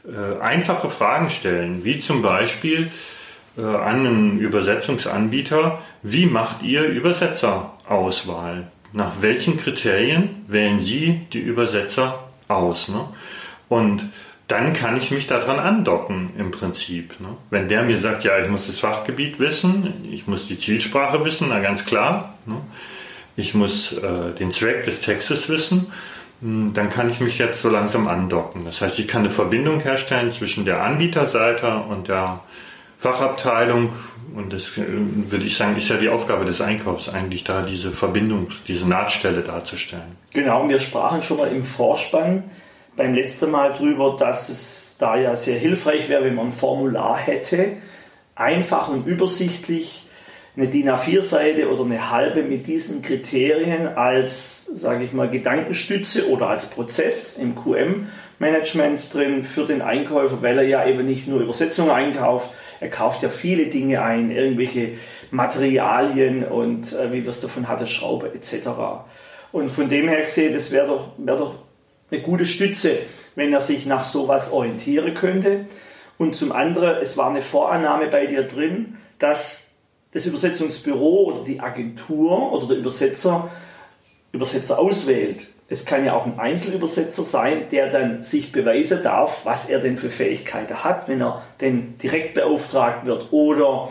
äh, 0.06 0.40
einfache 0.40 0.88
Fragen 0.88 1.28
stellen, 1.28 1.84
wie 1.84 1.98
zum 2.00 2.22
Beispiel 2.22 2.90
äh, 3.58 3.62
an 3.62 4.06
einen 4.06 4.38
Übersetzungsanbieter, 4.38 5.82
wie 6.02 6.26
macht 6.26 6.62
ihr 6.62 6.84
Übersetzerauswahl? 6.84 8.68
Nach 8.92 9.20
welchen 9.20 9.56
Kriterien 9.56 10.44
wählen 10.46 10.80
Sie 10.80 11.22
die 11.32 11.40
Übersetzer 11.40 12.24
aus? 12.48 12.88
Ne? 12.88 13.04
Und 13.68 14.08
dann 14.46 14.72
kann 14.72 14.96
ich 14.96 15.10
mich 15.10 15.26
daran 15.26 15.58
andocken 15.58 16.30
im 16.38 16.50
Prinzip. 16.50 17.20
Ne? 17.20 17.28
Wenn 17.50 17.68
der 17.68 17.82
mir 17.82 17.98
sagt, 17.98 18.24
ja, 18.24 18.38
ich 18.42 18.48
muss 18.48 18.66
das 18.66 18.78
Fachgebiet 18.78 19.38
wissen, 19.38 19.92
ich 20.10 20.26
muss 20.26 20.48
die 20.48 20.58
Zielsprache 20.58 21.24
wissen, 21.24 21.48
na 21.50 21.60
ganz 21.60 21.84
klar. 21.84 22.34
Ne? 22.46 22.56
ich 23.38 23.54
muss 23.54 23.92
äh, 23.92 24.32
den 24.38 24.52
Zweck 24.52 24.84
des 24.84 25.00
Textes 25.00 25.48
wissen, 25.48 25.86
hm, 26.42 26.74
dann 26.74 26.90
kann 26.90 27.08
ich 27.08 27.20
mich 27.20 27.38
jetzt 27.38 27.62
so 27.62 27.70
langsam 27.70 28.08
andocken. 28.08 28.64
Das 28.64 28.80
heißt, 28.80 28.98
ich 28.98 29.06
kann 29.06 29.22
eine 29.22 29.30
Verbindung 29.30 29.80
herstellen 29.80 30.32
zwischen 30.32 30.64
der 30.64 30.82
Anbieterseite 30.82 31.76
und 31.76 32.08
der 32.08 32.40
Fachabteilung. 32.98 33.92
Und 34.34 34.52
das 34.52 34.76
äh, 34.76 34.84
würde 34.86 35.46
ich 35.46 35.56
sagen, 35.56 35.76
ist 35.76 35.88
ja 35.88 35.96
die 35.96 36.08
Aufgabe 36.08 36.44
des 36.44 36.60
Einkaufs 36.60 37.08
eigentlich 37.08 37.44
da, 37.44 37.62
diese 37.62 37.92
Verbindung, 37.92 38.48
diese 38.66 38.86
Nahtstelle 38.86 39.40
darzustellen. 39.40 40.16
Genau, 40.34 40.68
wir 40.68 40.78
sprachen 40.78 41.22
schon 41.22 41.38
mal 41.38 41.48
im 41.48 41.64
Vorspann 41.64 42.44
beim 42.96 43.14
letzten 43.14 43.50
Mal 43.50 43.72
drüber, 43.72 44.16
dass 44.18 44.48
es 44.48 44.96
da 44.98 45.16
ja 45.16 45.36
sehr 45.36 45.58
hilfreich 45.58 46.08
wäre, 46.08 46.24
wenn 46.24 46.34
man 46.34 46.46
ein 46.46 46.52
Formular 46.52 47.16
hätte, 47.16 47.76
einfach 48.34 48.88
und 48.88 49.06
übersichtlich 49.06 50.04
eine 50.56 50.66
DIN 50.66 50.90
A4-Seite 50.90 51.70
oder 51.70 51.84
eine 51.84 52.10
halbe 52.10 52.42
mit 52.42 52.66
diesen 52.66 53.00
Kriterien 53.00 53.86
als, 53.86 54.66
sage 54.66 55.04
ich 55.04 55.12
mal, 55.12 55.30
Gedankenstütze 55.30 56.28
oder 56.28 56.48
als 56.48 56.68
Prozess 56.70 57.38
im 57.38 57.54
QM-Management 58.38 59.12
drin 59.12 59.44
für 59.44 59.64
den 59.64 59.82
Einkäufer, 59.82 60.42
weil 60.42 60.58
er 60.58 60.64
ja 60.64 60.86
eben 60.86 61.04
nicht 61.04 61.26
nur 61.28 61.40
Übersetzungen 61.40 61.90
einkauft, 61.90 62.50
er 62.80 62.88
kauft 62.88 63.22
ja 63.22 63.28
viele 63.28 63.66
Dinge 63.66 64.02
ein, 64.02 64.30
irgendwelche 64.30 64.92
Materialien 65.30 66.44
und 66.44 66.92
äh, 66.92 67.12
wie 67.12 67.22
wir 67.22 67.30
es 67.30 67.40
davon 67.40 67.68
hatten, 67.68 67.86
Schraube 67.86 68.32
etc. 68.32 68.68
Und 69.50 69.70
von 69.70 69.88
dem 69.88 70.08
her 70.08 70.22
gesehen, 70.22 70.52
das 70.52 70.70
wäre 70.70 70.86
doch, 70.86 71.08
wär 71.18 71.36
doch 71.36 71.56
eine 72.10 72.22
gute 72.22 72.46
Stütze, 72.46 72.98
wenn 73.34 73.52
er 73.52 73.60
sich 73.60 73.86
nach 73.86 74.04
sowas 74.04 74.52
orientieren 74.52 75.14
könnte. 75.14 75.66
Und 76.16 76.36
zum 76.36 76.52
anderen, 76.52 76.98
es 77.00 77.16
war 77.16 77.30
eine 77.30 77.42
Vorannahme 77.42 78.08
bei 78.08 78.26
dir 78.26 78.44
drin, 78.44 78.98
dass 79.18 79.62
das 80.12 80.26
Übersetzungsbüro 80.26 81.24
oder 81.24 81.44
die 81.44 81.60
Agentur 81.60 82.52
oder 82.52 82.68
der 82.68 82.76
Übersetzer 82.78 83.50
Übersetzer 84.30 84.78
auswählt. 84.78 85.46
Es 85.70 85.84
kann 85.84 86.04
ja 86.04 86.14
auch 86.14 86.24
ein 86.24 86.38
Einzelübersetzer 86.38 87.22
sein, 87.22 87.68
der 87.70 87.90
dann 87.90 88.22
sich 88.22 88.52
beweisen 88.52 89.02
darf, 89.02 89.44
was 89.44 89.68
er 89.68 89.80
denn 89.80 89.98
für 89.98 90.08
Fähigkeiten 90.08 90.82
hat, 90.82 91.08
wenn 91.08 91.20
er 91.20 91.42
denn 91.60 91.98
direkt 91.98 92.34
beauftragt 92.34 93.04
wird. 93.04 93.32
Oder 93.32 93.90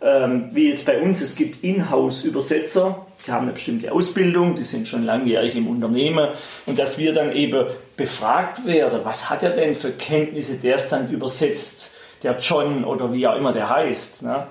ähm, 0.00 0.50
wie 0.52 0.70
jetzt 0.70 0.86
bei 0.86 1.00
uns, 1.00 1.20
es 1.20 1.34
gibt 1.34 1.64
Inhouse-Übersetzer, 1.64 3.06
die 3.26 3.32
haben 3.32 3.44
eine 3.44 3.52
bestimmte 3.52 3.90
Ausbildung, 3.90 4.54
die 4.54 4.62
sind 4.62 4.86
schon 4.86 5.04
langjährig 5.04 5.56
im 5.56 5.66
Unternehmen 5.66 6.28
und 6.64 6.78
dass 6.78 6.96
wir 6.96 7.12
dann 7.12 7.32
eben 7.32 7.66
befragt 7.96 8.64
werden, 8.64 9.00
was 9.02 9.28
hat 9.28 9.42
er 9.42 9.50
denn 9.50 9.74
für 9.74 9.90
Kenntnisse, 9.90 10.56
der 10.56 10.76
es 10.76 10.88
dann 10.88 11.10
übersetzt, 11.10 11.96
der 12.22 12.38
John 12.38 12.84
oder 12.84 13.12
wie 13.12 13.26
auch 13.26 13.36
immer 13.36 13.52
der 13.52 13.68
heißt. 13.68 14.22
Ne? 14.22 14.46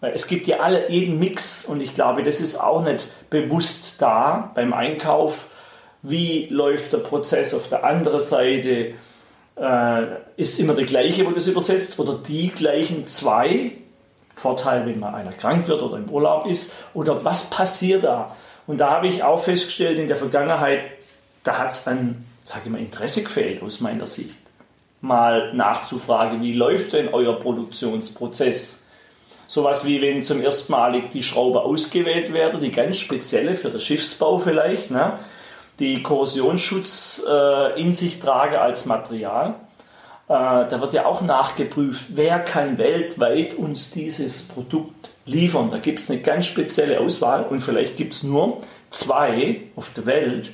Es 0.00 0.26
gibt 0.26 0.46
ja 0.46 0.58
alle 0.58 0.90
jeden 0.90 1.18
Mix 1.18 1.64
und 1.64 1.80
ich 1.80 1.94
glaube, 1.94 2.22
das 2.22 2.40
ist 2.40 2.56
auch 2.56 2.82
nicht 2.82 3.06
bewusst 3.30 4.00
da 4.00 4.50
beim 4.54 4.72
Einkauf. 4.72 5.48
Wie 6.02 6.46
läuft 6.50 6.92
der 6.92 6.98
Prozess 6.98 7.54
auf 7.54 7.68
der 7.68 7.84
anderen 7.84 8.20
Seite? 8.20 8.94
Äh, 9.56 10.06
ist 10.36 10.60
immer 10.60 10.74
der 10.74 10.84
gleiche, 10.84 11.26
wo 11.26 11.30
das 11.30 11.46
übersetzt 11.48 11.98
oder 11.98 12.18
die 12.26 12.48
gleichen 12.48 13.06
zwei? 13.06 13.72
Vorteil, 14.32 14.86
wenn 14.86 15.00
mal 15.00 15.14
einer 15.14 15.32
krank 15.32 15.66
wird 15.66 15.82
oder 15.82 15.96
im 15.96 16.08
Urlaub 16.08 16.46
ist 16.46 16.74
oder 16.94 17.24
was 17.24 17.50
passiert 17.50 18.04
da? 18.04 18.36
Und 18.68 18.78
da 18.78 18.90
habe 18.90 19.08
ich 19.08 19.24
auch 19.24 19.42
festgestellt 19.42 19.98
in 19.98 20.06
der 20.06 20.16
Vergangenheit, 20.16 20.84
da 21.42 21.58
hat 21.58 21.72
es 21.72 21.88
an, 21.88 22.24
sage 22.44 22.62
ich 22.66 22.70
mal, 22.70 22.80
Interesse 22.80 23.22
gefehlt 23.22 23.62
aus 23.62 23.80
meiner 23.80 24.06
Sicht. 24.06 24.38
Mal 25.00 25.54
nachzufragen, 25.54 26.42
wie 26.42 26.52
läuft 26.52 26.92
denn 26.92 27.08
euer 27.08 27.40
Produktionsprozess? 27.40 28.86
Sowas 29.46 29.86
wie 29.86 30.02
wenn 30.02 30.22
zum 30.22 30.42
ersten 30.42 30.70
Mal 30.70 31.08
die 31.08 31.22
Schraube 31.22 31.62
ausgewählt 31.62 32.32
werden, 32.32 32.60
die 32.60 32.70
ganz 32.70 32.98
spezielle 32.98 33.54
für 33.54 33.70
den 33.70 33.80
Schiffsbau 33.80 34.38
vielleicht, 34.38 34.90
ne? 34.90 35.18
Die 35.78 36.02
Korrosionsschutz 36.02 37.22
äh, 37.28 37.80
in 37.80 37.92
sich 37.92 38.20
trage 38.20 38.60
als 38.60 38.86
Material. 38.86 39.54
Äh, 40.28 40.32
da 40.68 40.80
wird 40.80 40.92
ja 40.92 41.06
auch 41.06 41.22
nachgeprüft, 41.22 42.06
wer 42.10 42.40
kann 42.40 42.78
weltweit 42.78 43.54
uns 43.54 43.90
dieses 43.90 44.48
Produkt 44.48 45.10
liefern. 45.24 45.70
Da 45.70 45.78
gibt 45.78 46.00
es 46.00 46.10
eine 46.10 46.20
ganz 46.20 46.46
spezielle 46.46 47.00
Auswahl 47.00 47.44
und 47.44 47.60
vielleicht 47.60 47.96
gibt 47.96 48.14
es 48.14 48.22
nur 48.22 48.60
zwei 48.90 49.62
auf 49.76 49.90
der 49.94 50.06
Welt, 50.06 50.50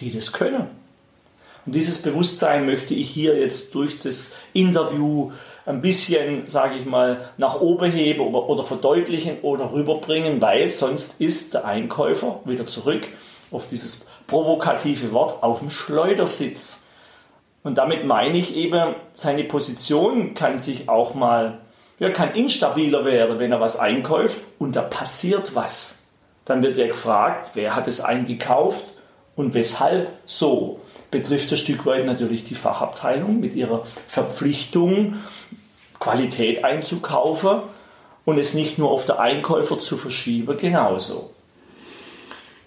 die 0.00 0.12
das 0.12 0.32
können. 0.32 0.66
Und 1.66 1.74
dieses 1.74 2.00
Bewusstsein 2.00 2.64
möchte 2.64 2.94
ich 2.94 3.10
hier 3.10 3.38
jetzt 3.38 3.74
durch 3.74 3.98
das 3.98 4.34
Interview 4.52 5.32
ein 5.66 5.82
bisschen, 5.82 6.48
sage 6.48 6.76
ich 6.76 6.86
mal, 6.86 7.30
nach 7.36 7.60
oben 7.60 7.90
heben 7.92 8.20
oder, 8.20 8.48
oder 8.48 8.64
verdeutlichen 8.64 9.40
oder 9.42 9.72
rüberbringen, 9.72 10.40
weil 10.40 10.70
sonst 10.70 11.20
ist 11.20 11.54
der 11.54 11.66
Einkäufer 11.66 12.40
wieder 12.44 12.66
zurück 12.66 13.06
auf 13.50 13.66
dieses 13.66 14.06
provokative 14.30 15.10
Wort 15.12 15.42
auf 15.42 15.58
dem 15.58 15.70
Schleudersitz. 15.70 16.86
Und 17.64 17.78
damit 17.78 18.06
meine 18.06 18.38
ich 18.38 18.56
eben, 18.56 18.94
seine 19.12 19.42
Position 19.42 20.34
kann 20.34 20.60
sich 20.60 20.88
auch 20.88 21.14
mal, 21.14 21.58
ja, 21.98 22.10
kann 22.10 22.32
instabiler 22.32 23.04
werden, 23.04 23.40
wenn 23.40 23.50
er 23.50 23.60
was 23.60 23.76
einkäuft 23.76 24.38
und 24.58 24.76
da 24.76 24.82
passiert 24.82 25.56
was. 25.56 26.04
Dann 26.44 26.62
wird 26.62 26.78
er 26.78 26.86
gefragt, 26.86 27.50
wer 27.54 27.74
hat 27.74 27.88
es 27.88 28.00
eingekauft 28.00 28.84
und 29.34 29.52
weshalb 29.54 30.10
so. 30.24 30.80
Betrifft 31.10 31.50
ein 31.50 31.58
Stück 31.58 31.84
weit 31.84 32.06
natürlich 32.06 32.44
die 32.44 32.54
Fachabteilung 32.54 33.40
mit 33.40 33.56
ihrer 33.56 33.84
Verpflichtung, 34.06 35.16
Qualität 35.98 36.64
einzukaufen 36.64 37.62
und 38.24 38.38
es 38.38 38.54
nicht 38.54 38.78
nur 38.78 38.92
auf 38.92 39.06
der 39.06 39.18
Einkäufer 39.18 39.80
zu 39.80 39.96
verschieben, 39.96 40.56
genauso. 40.56 41.30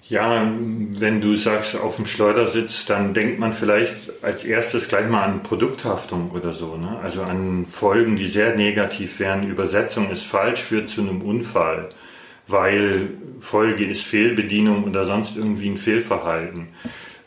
Ja, 0.10 0.52
wenn 0.56 1.22
du 1.22 1.36
sagst 1.36 1.80
auf 1.80 1.96
dem 1.96 2.06
Schleudersitz, 2.06 2.86
dann 2.86 3.14
denkt 3.14 3.40
man 3.40 3.54
vielleicht 3.54 3.96
als 4.22 4.44
erstes 4.44 4.90
gleich 4.90 5.08
mal 5.08 5.24
an 5.24 5.44
Produkthaftung 5.44 6.32
oder 6.32 6.54
so. 6.54 6.76
Ne? 6.76 7.00
Also 7.02 7.22
an 7.24 7.66
Folgen, 7.68 8.18
die 8.18 8.28
sehr 8.28 8.56
negativ 8.56 9.20
wären. 9.20 9.48
Übersetzung 9.48 10.12
ist 10.12 10.24
falsch, 10.24 10.62
führt 10.62 10.90
zu 10.90 11.02
einem 11.02 11.22
Unfall, 11.22 11.90
weil 12.48 13.12
Folge 13.40 13.86
ist 13.86 14.04
Fehlbedienung 14.04 14.84
oder 14.84 15.06
sonst 15.06 15.38
irgendwie 15.38 15.70
ein 15.70 15.78
Fehlverhalten 15.78 16.68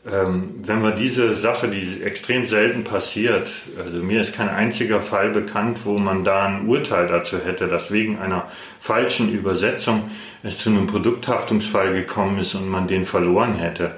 wenn 0.08 0.82
wir 0.82 0.92
diese 0.92 1.34
Sache, 1.34 1.66
die 1.66 2.02
extrem 2.04 2.46
selten 2.46 2.84
passiert, 2.84 3.48
also 3.76 3.98
mir 3.98 4.20
ist 4.20 4.34
kein 4.34 4.48
einziger 4.48 5.00
Fall 5.00 5.30
bekannt, 5.30 5.80
wo 5.82 5.98
man 5.98 6.22
da 6.22 6.44
ein 6.44 6.68
Urteil 6.68 7.08
dazu 7.08 7.38
hätte, 7.44 7.66
dass 7.66 7.90
wegen 7.90 8.20
einer 8.20 8.48
falschen 8.78 9.32
Übersetzung 9.32 10.08
es 10.44 10.58
zu 10.58 10.70
einem 10.70 10.86
Produkthaftungsfall 10.86 11.92
gekommen 11.92 12.38
ist 12.38 12.54
und 12.54 12.70
man 12.70 12.86
den 12.86 13.04
verloren 13.04 13.56
hätte. 13.56 13.96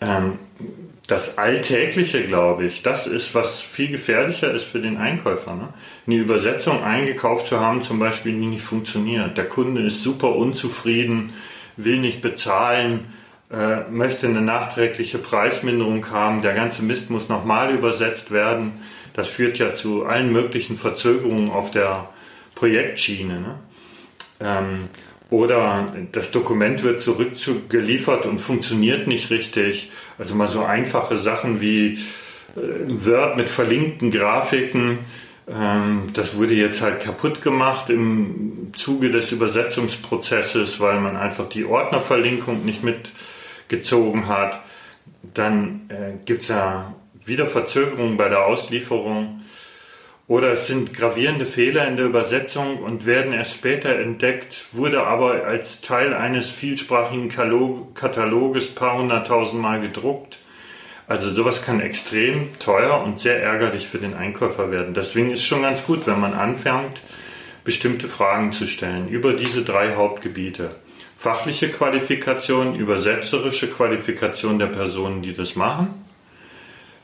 Ähm, 0.00 0.38
das 1.06 1.36
Alltägliche, 1.36 2.24
glaube 2.24 2.64
ich, 2.64 2.82
das 2.82 3.06
ist, 3.06 3.34
was 3.34 3.60
viel 3.60 3.88
gefährlicher 3.88 4.54
ist 4.54 4.64
für 4.64 4.80
den 4.80 4.96
Einkäufer. 4.96 5.54
Ne? 5.54 5.68
Eine 6.06 6.16
Übersetzung 6.16 6.82
eingekauft 6.82 7.48
zu 7.48 7.60
haben, 7.60 7.82
zum 7.82 7.98
Beispiel, 7.98 8.32
die 8.32 8.46
nicht 8.46 8.64
funktioniert. 8.64 9.36
Der 9.36 9.48
Kunde 9.48 9.82
ist 9.82 10.00
super 10.00 10.34
unzufrieden, 10.34 11.34
will 11.76 11.98
nicht 11.98 12.22
bezahlen, 12.22 13.12
äh, 13.52 13.90
möchte 13.90 14.26
eine 14.26 14.40
nachträgliche 14.40 15.18
Preisminderung 15.18 16.10
haben, 16.10 16.40
der 16.40 16.54
ganze 16.54 16.82
Mist 16.82 17.10
muss 17.10 17.28
nochmal 17.28 17.74
übersetzt 17.74 18.30
werden. 18.30 18.72
Das 19.12 19.28
führt 19.28 19.58
ja 19.58 19.74
zu 19.74 20.06
allen 20.06 20.32
möglichen 20.32 20.78
Verzögerungen 20.78 21.50
auf 21.50 21.70
der 21.70 22.08
Projektschiene. 22.54 23.40
Ne? 23.40 23.54
Ähm, 24.40 24.88
oder 25.28 25.94
das 26.12 26.30
Dokument 26.30 26.82
wird 26.82 27.00
zurückgeliefert 27.02 28.26
und 28.26 28.38
funktioniert 28.38 29.06
nicht 29.06 29.30
richtig. 29.30 29.90
Also 30.18 30.34
mal 30.34 30.48
so 30.48 30.64
einfache 30.64 31.16
Sachen 31.16 31.60
wie 31.60 31.98
äh, 32.56 32.60
Word 32.86 33.36
mit 33.36 33.50
verlinkten 33.50 34.10
Grafiken. 34.10 35.00
Ähm, 35.46 36.10
das 36.14 36.36
wurde 36.36 36.54
jetzt 36.54 36.80
halt 36.80 37.00
kaputt 37.00 37.42
gemacht 37.42 37.90
im 37.90 38.72
Zuge 38.74 39.10
des 39.10 39.30
Übersetzungsprozesses, 39.32 40.80
weil 40.80 41.00
man 41.00 41.16
einfach 41.16 41.48
die 41.48 41.64
Ordnerverlinkung 41.64 42.64
nicht 42.64 42.82
mit 42.82 43.12
gezogen 43.72 44.28
hat. 44.28 44.60
Dann 45.34 45.88
äh, 45.88 46.24
gibt 46.24 46.42
es 46.42 46.48
ja 46.48 46.94
wieder 47.24 47.46
Verzögerungen 47.46 48.16
bei 48.16 48.28
der 48.28 48.44
Auslieferung. 48.44 49.40
Oder 50.28 50.52
es 50.52 50.66
sind 50.66 50.94
gravierende 50.94 51.44
Fehler 51.44 51.88
in 51.88 51.96
der 51.96 52.06
Übersetzung 52.06 52.78
und 52.78 53.06
werden 53.06 53.32
erst 53.32 53.56
später 53.56 53.98
entdeckt, 53.98 54.66
wurde 54.72 55.02
aber 55.02 55.44
als 55.44 55.80
Teil 55.80 56.14
eines 56.14 56.48
vielsprachigen 56.48 57.28
Kataloges 57.28 58.74
paar 58.74 58.98
hunderttausend 58.98 59.60
Mal 59.60 59.80
gedruckt. 59.80 60.38
Also 61.08 61.28
sowas 61.28 61.62
kann 61.62 61.80
extrem 61.80 62.56
teuer 62.60 63.02
und 63.02 63.20
sehr 63.20 63.42
ärgerlich 63.42 63.88
für 63.88 63.98
den 63.98 64.14
Einkäufer 64.14 64.70
werden. 64.70 64.94
Deswegen 64.94 65.32
ist 65.32 65.40
es 65.40 65.46
schon 65.46 65.62
ganz 65.62 65.84
gut, 65.84 66.06
wenn 66.06 66.20
man 66.20 66.32
anfängt, 66.34 67.00
bestimmte 67.64 68.08
Fragen 68.08 68.52
zu 68.52 68.66
stellen 68.66 69.08
über 69.08 69.34
diese 69.34 69.62
drei 69.62 69.94
Hauptgebiete 69.96 70.76
fachliche 71.22 71.70
Qualifikation, 71.70 72.74
übersetzerische 72.74 73.70
Qualifikation 73.70 74.58
der 74.58 74.66
Personen, 74.66 75.22
die 75.22 75.32
das 75.32 75.54
machen. 75.54 75.94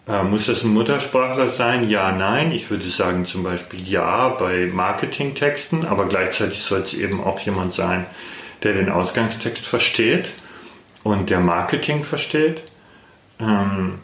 Äh, 0.09 0.25
muss 0.25 0.47
das 0.47 0.65
ein 0.65 0.75
Muttersprachler 0.75 1.49
sein? 1.49 1.89
Ja, 1.89 2.11
nein. 2.11 2.51
Ich 2.51 2.69
würde 2.69 2.91
sagen 2.91 3.27
zum 3.27 3.45
Beispiel 3.45 3.89
ja 3.89 4.31
bei 4.31 4.69
Marketingtexten, 4.73 5.87
aber 5.87 6.07
gleichzeitig 6.07 6.61
soll 6.61 6.81
es 6.81 6.95
eben 6.95 7.23
auch 7.23 7.39
jemand 7.39 7.75
sein, 7.75 8.07
der 8.65 8.73
den 8.73 8.89
Ausgangstext 8.89 9.65
versteht. 9.65 10.33
und 11.05 11.31
der 11.31 11.39
Marketing 11.39 12.03
versteht. 12.03 12.65
Ähm, 13.39 14.01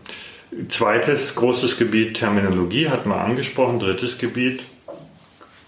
zweites 0.69 1.35
großes 1.35 1.77
Gebiet 1.77 2.17
Terminologie 2.17 2.89
hat 2.89 3.05
man 3.05 3.19
angesprochen. 3.19 3.81
Drittes 3.81 4.17
Gebiet 4.19 4.63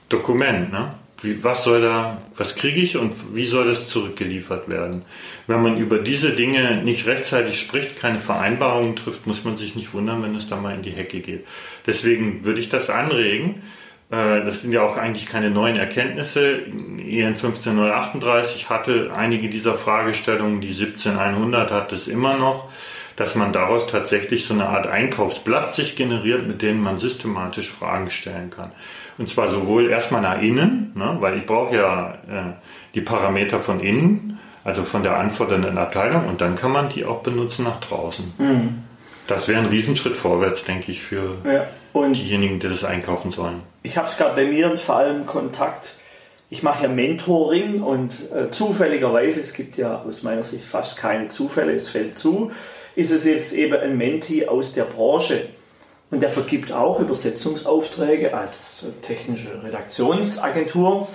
Dokument. 0.08 0.70
Ne? 0.70 0.94
Wie, 1.22 1.42
was 1.42 1.64
soll 1.64 1.80
da, 1.80 2.20
was 2.36 2.56
kriege 2.56 2.80
ich 2.80 2.96
und 2.98 3.34
wie 3.34 3.46
soll 3.46 3.66
das 3.66 3.88
zurückgeliefert 3.88 4.68
werden? 4.68 5.02
Wenn 5.46 5.62
man 5.62 5.78
über 5.78 5.98
diese 5.98 6.32
Dinge 6.32 6.82
nicht 6.82 7.06
rechtzeitig 7.06 7.58
spricht, 7.58 7.96
keine 7.96 8.20
Vereinbarungen 8.20 8.96
trifft, 8.96 9.26
muss 9.26 9.44
man 9.44 9.56
sich 9.56 9.76
nicht 9.76 9.94
wundern, 9.94 10.22
wenn 10.22 10.34
es 10.34 10.48
da 10.48 10.56
mal 10.56 10.74
in 10.74 10.82
die 10.82 10.90
Hecke 10.90 11.20
geht. 11.20 11.46
Deswegen 11.86 12.44
würde 12.44 12.60
ich 12.60 12.68
das 12.68 12.90
anregen. 12.90 13.62
Äh, 14.10 14.44
das 14.44 14.62
sind 14.62 14.72
ja 14.72 14.82
auch 14.82 14.96
eigentlich 14.96 15.26
keine 15.26 15.50
neuen 15.50 15.76
Erkenntnisse. 15.76 16.62
EN 16.98 17.34
15038 17.34 18.68
hatte 18.68 19.12
einige 19.14 19.48
dieser 19.48 19.74
Fragestellungen, 19.74 20.60
die 20.60 20.72
17100 20.72 21.70
hat 21.70 21.92
es 21.92 22.08
immer 22.08 22.36
noch, 22.36 22.68
dass 23.16 23.34
man 23.34 23.52
daraus 23.52 23.86
tatsächlich 23.86 24.44
so 24.44 24.54
eine 24.54 24.68
Art 24.68 24.86
Einkaufsblatt 24.86 25.72
sich 25.72 25.96
generiert, 25.96 26.46
mit 26.46 26.62
denen 26.62 26.80
man 26.80 26.98
systematisch 26.98 27.70
Fragen 27.70 28.10
stellen 28.10 28.50
kann. 28.50 28.72
Und 29.18 29.30
zwar 29.30 29.50
sowohl 29.50 29.90
erstmal 29.90 30.20
nach 30.20 30.40
innen, 30.40 30.92
ne, 30.94 31.16
weil 31.20 31.38
ich 31.38 31.46
brauche 31.46 31.74
ja 31.74 32.10
äh, 32.28 32.52
die 32.94 33.00
Parameter 33.00 33.60
von 33.60 33.80
innen, 33.80 34.38
also 34.64 34.82
von 34.82 35.02
der 35.02 35.16
anfordernden 35.16 35.78
Abteilung, 35.78 36.26
und 36.26 36.40
dann 36.40 36.56
kann 36.56 36.72
man 36.72 36.90
die 36.90 37.04
auch 37.04 37.22
benutzen 37.22 37.64
nach 37.64 37.80
draußen. 37.80 38.34
Mhm. 38.36 38.82
Das 39.26 39.48
wäre 39.48 39.60
ein 39.60 39.66
Riesenschritt 39.66 40.16
vorwärts, 40.16 40.64
denke 40.64 40.92
ich, 40.92 41.02
für 41.02 41.36
ja, 41.44 41.66
diejenigen, 42.10 42.60
die 42.60 42.68
das 42.68 42.84
einkaufen 42.84 43.30
sollen. 43.30 43.62
Ich 43.82 43.96
habe 43.96 44.06
es 44.06 44.16
gerade 44.16 44.36
bei 44.36 44.44
mir 44.44 44.76
vor 44.76 44.96
allem 44.96 45.26
Kontakt. 45.26 45.94
Ich 46.48 46.62
mache 46.62 46.84
ja 46.84 46.88
Mentoring 46.88 47.82
und 47.82 48.14
äh, 48.32 48.50
zufälligerweise, 48.50 49.40
es 49.40 49.52
gibt 49.52 49.76
ja 49.78 50.02
aus 50.02 50.22
meiner 50.22 50.44
Sicht 50.44 50.64
fast 50.64 50.96
keine 50.96 51.26
Zufälle, 51.26 51.72
es 51.72 51.88
fällt 51.88 52.14
zu, 52.14 52.52
ist 52.96 53.12
es 53.12 53.24
jetzt 53.24 53.52
eben 53.52 53.74
ein 53.74 53.96
Mentee 53.96 54.48
aus 54.48 54.72
der 54.72 54.84
Branche. 54.84 55.48
Und 56.10 56.22
der 56.22 56.30
vergibt 56.30 56.72
auch 56.72 56.98
Übersetzungsaufträge 56.98 58.34
als 58.34 58.86
technische 59.02 59.62
Redaktionsagentur. 59.62 61.08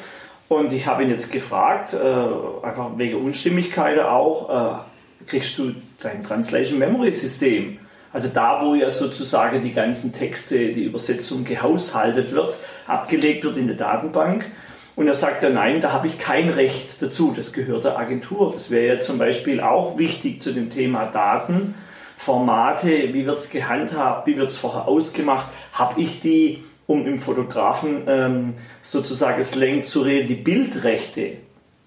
Und 0.47 0.71
ich 0.73 0.85
habe 0.85 1.03
ihn 1.03 1.09
jetzt 1.09 1.31
gefragt, 1.31 1.93
äh, 1.93 1.97
einfach 1.97 2.97
wegen 2.97 3.21
Unstimmigkeiten 3.21 4.01
auch, 4.01 4.49
äh, 4.49 5.25
kriegst 5.25 5.57
du 5.57 5.73
dein 6.01 6.23
Translation 6.23 6.77
Memory 6.77 7.11
System? 7.11 7.79
Also 8.13 8.27
da, 8.27 8.61
wo 8.63 8.75
ja 8.75 8.89
sozusagen 8.89 9.61
die 9.61 9.71
ganzen 9.71 10.11
Texte, 10.11 10.73
die 10.73 10.83
Übersetzung 10.83 11.45
gehaushaltet 11.45 12.33
wird, 12.33 12.57
abgelegt 12.85 13.45
wird 13.45 13.55
in 13.57 13.67
der 13.67 13.77
Datenbank. 13.77 14.51
Und 14.95 15.07
er 15.07 15.13
sagt 15.13 15.41
ja, 15.43 15.49
nein, 15.49 15.81
da 15.81 15.93
habe 15.93 16.07
ich 16.07 16.17
kein 16.17 16.49
Recht 16.49 17.01
dazu, 17.01 17.31
das 17.35 17.53
gehört 17.53 17.85
der 17.85 17.97
Agentur. 17.97 18.51
Das 18.53 18.69
wäre 18.69 18.95
ja 18.95 18.99
zum 18.99 19.17
Beispiel 19.17 19.61
auch 19.61 19.97
wichtig 19.97 20.41
zu 20.41 20.51
dem 20.51 20.69
Thema 20.69 21.05
Daten 21.05 21.75
Formate, 22.21 23.15
wie 23.15 23.25
wird 23.25 23.39
es 23.39 23.49
gehandhabt, 23.49 24.27
wie 24.27 24.37
wird 24.37 24.49
es 24.49 24.57
vorher 24.57 24.87
ausgemacht, 24.87 25.47
habe 25.73 25.99
ich 25.99 26.19
die, 26.19 26.63
um 26.85 27.07
im 27.07 27.17
Fotografen 27.17 28.03
ähm, 28.05 28.53
sozusagen 28.83 29.41
Slang 29.41 29.81
zu 29.81 30.01
reden, 30.01 30.27
die 30.27 30.35
Bildrechte 30.35 31.37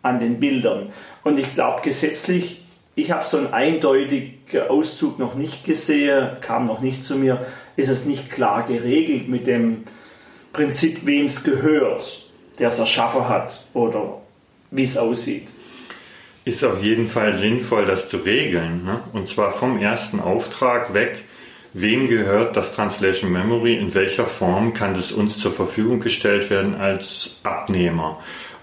an 0.03 0.19
den 0.19 0.41
Bildern. 0.41 0.91
Und 1.23 1.39
ich 1.39 1.55
glaube 1.55 1.83
gesetzlich, 1.83 2.65
ich 2.97 3.13
habe 3.13 3.25
so 3.25 3.37
einen 3.37 3.53
eindeutigen 3.53 4.63
Auszug 4.69 5.21
noch 5.21 5.37
nicht 5.37 5.65
gesehen, 5.65 6.31
kam 6.41 6.67
noch 6.67 6.81
nicht 6.81 7.05
zu 7.05 7.15
mir, 7.15 7.47
ist 7.77 7.89
es 7.89 8.05
nicht 8.05 8.29
klar 8.29 8.65
geregelt 8.65 9.29
mit 9.29 9.47
dem 9.47 9.85
Prinzip, 10.53 11.07
wem 11.07 11.27
es 11.27 11.45
gehört, 11.45 12.24
der 12.59 12.69
es 12.69 12.79
erschaffen 12.79 13.29
hat 13.29 13.65
oder 13.73 14.21
wie 14.71 14.83
es 14.83 14.97
aussieht 14.97 15.49
ist 16.45 16.63
auf 16.65 16.83
jeden 16.83 17.07
Fall 17.07 17.37
sinnvoll, 17.37 17.87
das 17.87 18.09
zu 18.09 18.19
regeln. 18.19 18.85
Ne? 18.85 19.01
Und 19.13 19.29
zwar 19.29 19.51
vom 19.51 19.79
ersten 19.79 20.21
Auftrag 20.21 20.93
weg. 20.95 21.25
Wem 21.73 22.09
gehört 22.09 22.57
das 22.57 22.73
Translation 22.73 23.33
Memory? 23.33 23.77
In 23.77 23.95
welcher 23.95 24.27
Form 24.27 24.75
kann 24.75 24.95
das 24.95 25.11
uns 25.11 25.38
zur 25.38 25.53
Verfügung 25.53 26.01
gestellt 26.01 26.51
werden 26.51 26.77
als 26.77 27.40
Abnehmer? 27.43 28.21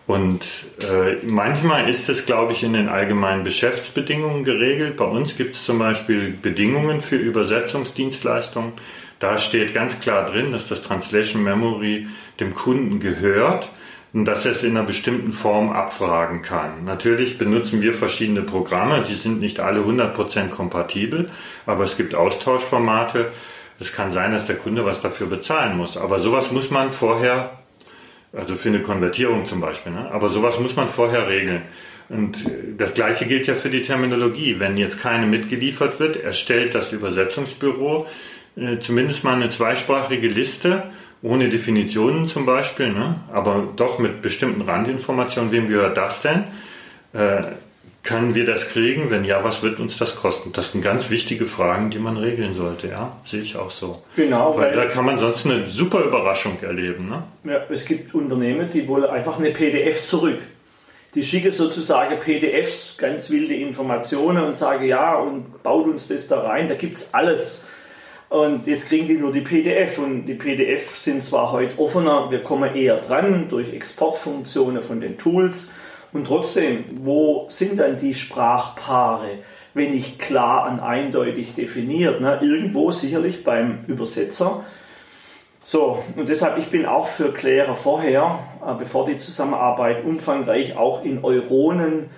Und 0.08 0.46
äh, 0.80 1.18
manchmal 1.24 1.90
ist 1.90 2.10
es, 2.10 2.26
glaube 2.26 2.54
ich, 2.54 2.64
in 2.64 2.74
den 2.74 2.88
allgemeinen 2.88 3.44
Geschäftsbedingungen 3.44 4.44
geregelt. 4.44 4.98
Bei 4.98 5.06
uns 5.06 5.36
gibt 5.36 5.56
es 5.56 5.66
zum 5.66 5.80
Beispiel 5.80 6.32
Bedingungen 6.32 7.02
für 7.02 7.18
Übersetzungsdienstleistungen. 7.18 8.74
Da 9.20 9.38
steht 9.38 9.74
ganz 9.74 10.00
klar 10.00 10.26
drin, 10.26 10.52
dass 10.52 10.68
das 10.68 10.84
Translation 10.84 11.44
Memory 11.44 12.08
dem 12.40 12.54
Kunden 12.54 13.00
gehört 13.00 13.70
dass 14.14 14.46
er 14.46 14.52
es 14.52 14.64
in 14.64 14.72
einer 14.76 14.86
bestimmten 14.86 15.32
Form 15.32 15.70
abfragen 15.70 16.42
kann. 16.42 16.84
Natürlich 16.84 17.38
benutzen 17.38 17.82
wir 17.82 17.94
verschiedene 17.94 18.42
Programme, 18.42 19.06
die 19.08 19.16
sind 19.16 19.40
nicht 19.40 19.60
alle 19.60 19.82
100% 19.82 20.50
kompatibel, 20.50 21.30
aber 21.66 21.86
es 21.86 21.96
gibt 21.96 22.14
Austauschformate. 22.14 23.32
Es 23.80 23.94
kann 23.94 24.12
sein, 24.12 24.34
dass 24.34 24.48
der 24.48 24.58
Kunde 24.58 24.86
was 24.86 25.02
dafür 25.02 25.28
bezahlen 25.28 25.78
muss, 25.78 25.98
aber 25.98 26.20
sowas 26.20 26.52
muss 26.52 26.70
man 26.70 26.92
vorher, 26.92 27.60
also 28.34 28.56
für 28.56 28.70
eine 28.70 28.82
Konvertierung 28.82 29.46
zum 29.46 29.62
Beispiel, 29.62 29.94
ne? 29.94 30.12
aber 30.12 30.30
sowas 30.30 30.60
muss 30.60 30.76
man 30.76 30.90
vorher 30.90 31.28
regeln. 31.28 31.62
Und 32.10 32.46
das 32.78 32.94
Gleiche 32.94 33.26
gilt 33.26 33.48
ja 33.48 33.56
für 33.56 33.70
die 33.70 33.82
Terminologie. 33.82 34.60
Wenn 34.60 34.76
jetzt 34.76 35.02
keine 35.02 35.26
mitgeliefert 35.28 36.02
wird, 36.02 36.22
erstellt 36.22 36.76
das 36.76 36.92
Übersetzungsbüro 36.92 38.06
äh, 38.58 38.80
zumindest 38.80 39.24
mal 39.24 39.36
eine 39.36 39.50
zweisprachige 39.50 40.28
Liste 40.28 40.84
ohne 41.24 41.50
Definitionen 41.50 42.26
zum 42.26 42.46
Beispiel, 42.46 42.92
ne? 42.92 43.16
aber 43.32 43.68
doch 43.76 44.00
mit 44.00 44.22
bestimmten 44.22 44.62
Randinformationen, 44.62 45.52
wem 45.52 45.68
gehört 45.68 45.98
das 45.98 46.22
denn? 46.22 46.46
Äh, 47.14 47.54
können 48.04 48.34
wir 48.34 48.46
das 48.48 48.70
kriegen? 48.70 49.12
Wenn 49.12 49.26
ja, 49.26 49.44
was 49.44 49.62
wird 49.62 49.80
uns 49.80 49.98
das 49.98 50.16
kosten? 50.16 50.52
Das 50.54 50.72
sind 50.72 50.84
ganz 50.84 51.12
wichtige 51.12 51.46
Fragen, 51.46 51.92
die 51.92 52.00
man 52.00 52.18
regeln 52.18 52.56
sollte, 52.56 52.88
ja, 52.88 53.18
sehe 53.26 53.42
ich 53.42 53.56
auch 53.56 53.70
so. 53.70 54.02
Genau, 54.16 54.58
weil, 54.58 54.72
weil 54.72 54.76
da 54.76 54.86
kann 54.86 55.06
man 55.06 55.20
sonst 55.20 55.46
eine 55.46 55.68
super 55.68 56.04
Überraschung 56.04 56.58
erleben. 56.62 57.10
Ne? 57.10 57.24
Ja, 57.44 57.62
es 57.70 57.86
gibt 57.86 58.16
Unternehmen, 58.16 58.70
die 58.74 58.88
wollen 58.88 59.06
einfach 59.06 59.38
eine 59.38 59.52
PDF 59.52 60.04
zurück. 60.04 60.40
Die 61.14 61.24
schicken 61.24 61.52
sozusagen 61.52 62.20
PDFs, 62.20 62.96
ganz 62.98 63.30
wilde 63.30 63.54
Informationen 63.54 64.46
und 64.46 64.56
sagen, 64.56 64.86
ja, 64.86 65.16
und 65.16 65.62
baut 65.62 65.86
uns 65.86 66.08
das 66.08 66.28
da 66.28 66.40
rein, 66.42 66.70
da 66.70 66.76
gibt 66.76 66.96
es 66.96 67.14
alles. 67.14 67.68
Und 68.32 68.66
jetzt 68.66 68.88
kriegen 68.88 69.08
die 69.08 69.18
nur 69.18 69.34
die 69.34 69.42
PDF 69.42 69.98
und 69.98 70.26
die 70.26 70.36
PDF 70.36 70.98
sind 70.98 71.22
zwar 71.22 71.52
heute 71.52 71.78
offener, 71.78 72.32
wir 72.32 72.42
kommen 72.42 72.74
eher 72.74 72.96
dran 73.02 73.50
durch 73.50 73.74
Exportfunktionen 73.74 74.82
von 74.82 75.02
den 75.02 75.18
Tools. 75.18 75.74
Und 76.14 76.28
trotzdem, 76.28 76.86
wo 77.04 77.46
sind 77.50 77.78
dann 77.78 77.98
die 77.98 78.14
Sprachpaare, 78.14 79.40
wenn 79.74 79.92
nicht 79.92 80.18
klar 80.18 80.72
und 80.72 80.80
eindeutig 80.80 81.56
definiert? 81.56 82.22
Ne? 82.22 82.40
Irgendwo 82.42 82.90
sicherlich 82.92 83.44
beim 83.44 83.80
Übersetzer. 83.88 84.64
So, 85.62 86.02
und 86.16 86.30
deshalb, 86.30 86.58
ich 86.58 86.70
bin 86.70 86.86
auch 86.86 87.08
für 87.08 87.34
Klärer 87.34 87.76
vorher, 87.76 88.40
äh, 88.66 88.74
bevor 88.80 89.06
die 89.06 89.18
Zusammenarbeit 89.18 90.06
umfangreich 90.06 90.78
auch 90.78 91.04
in 91.04 91.22
Euronen 91.26 92.10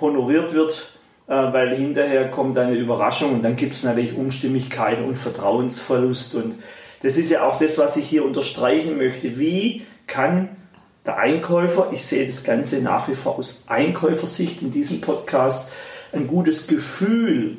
honoriert 0.00 0.52
wird, 0.52 0.89
weil 1.30 1.76
hinterher 1.76 2.28
kommt 2.28 2.58
eine 2.58 2.74
Überraschung 2.74 3.34
und 3.34 3.44
dann 3.44 3.54
gibt 3.54 3.74
es 3.74 3.84
natürlich 3.84 4.16
Unstimmigkeiten 4.16 5.04
und 5.04 5.14
Vertrauensverlust. 5.14 6.34
Und 6.34 6.56
das 7.02 7.16
ist 7.16 7.30
ja 7.30 7.46
auch 7.46 7.56
das, 7.56 7.78
was 7.78 7.96
ich 7.96 8.04
hier 8.06 8.24
unterstreichen 8.24 8.98
möchte. 8.98 9.38
Wie 9.38 9.86
kann 10.08 10.48
der 11.06 11.18
Einkäufer, 11.18 11.90
ich 11.92 12.04
sehe 12.04 12.26
das 12.26 12.42
Ganze 12.42 12.82
nach 12.82 13.06
wie 13.06 13.14
vor 13.14 13.38
aus 13.38 13.62
Einkäufersicht 13.68 14.60
in 14.60 14.72
diesem 14.72 15.00
Podcast, 15.00 15.72
ein 16.12 16.26
gutes 16.26 16.66
Gefühl 16.66 17.58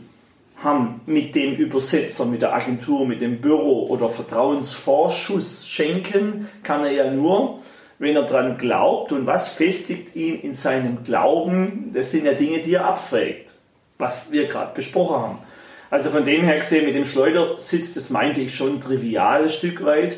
haben 0.61 0.99
mit 1.05 1.33
dem 1.33 1.55
Übersetzer, 1.55 2.25
mit 2.25 2.41
der 2.41 2.53
Agentur, 2.53 3.07
mit 3.07 3.21
dem 3.21 3.39
Büro 3.39 3.87
oder 3.87 4.09
Vertrauensvorschuss 4.09 5.65
schenken, 5.65 6.49
kann 6.61 6.83
er 6.83 6.91
ja 6.91 7.09
nur, 7.09 7.59
wenn 7.99 8.17
er 8.17 8.23
daran 8.23 8.57
glaubt 8.57 9.13
und 9.13 9.27
was 9.27 9.47
festigt 9.47 10.13
ihn 10.13 10.41
in 10.41 10.53
seinem 10.53 11.05
Glauben, 11.05 11.91
das 11.93 12.11
sind 12.11 12.25
ja 12.25 12.33
Dinge, 12.33 12.59
die 12.59 12.73
er 12.73 12.85
abfragt 12.85 13.53
was 14.01 14.31
wir 14.31 14.47
gerade 14.47 14.73
besprochen 14.73 15.15
haben. 15.15 15.37
Also 15.89 16.09
von 16.09 16.25
dem 16.25 16.43
her 16.43 16.57
gesehen, 16.57 16.85
mit 16.85 16.95
dem 16.95 17.05
Schleudersitz, 17.05 17.93
das 17.93 18.09
meinte 18.09 18.41
ich 18.41 18.55
schon 18.55 18.79
trivial 18.79 19.43
ein 19.43 19.49
Stück 19.49 19.85
weit. 19.85 20.17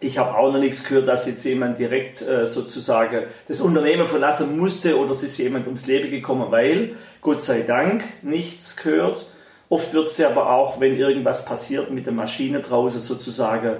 Ich 0.00 0.16
habe 0.16 0.36
auch 0.36 0.50
noch 0.50 0.58
nichts 0.58 0.84
gehört, 0.84 1.08
dass 1.08 1.26
jetzt 1.26 1.44
jemand 1.44 1.78
direkt 1.78 2.22
äh, 2.22 2.46
sozusagen 2.46 3.24
das 3.46 3.60
Unternehmen 3.60 4.06
verlassen 4.06 4.58
musste 4.58 4.98
oder 4.98 5.10
es 5.10 5.22
ist 5.22 5.36
jemand 5.36 5.66
ums 5.66 5.86
Leben 5.86 6.10
gekommen, 6.10 6.50
weil 6.50 6.96
Gott 7.20 7.42
sei 7.42 7.60
Dank 7.60 8.04
nichts 8.22 8.76
gehört. 8.76 9.26
Oft 9.68 9.92
wird 9.92 10.08
es 10.08 10.16
ja 10.16 10.30
aber 10.30 10.50
auch, 10.50 10.80
wenn 10.80 10.96
irgendwas 10.96 11.44
passiert 11.44 11.90
mit 11.90 12.06
der 12.06 12.14
Maschine 12.14 12.60
draußen 12.60 13.00
sozusagen, 13.00 13.76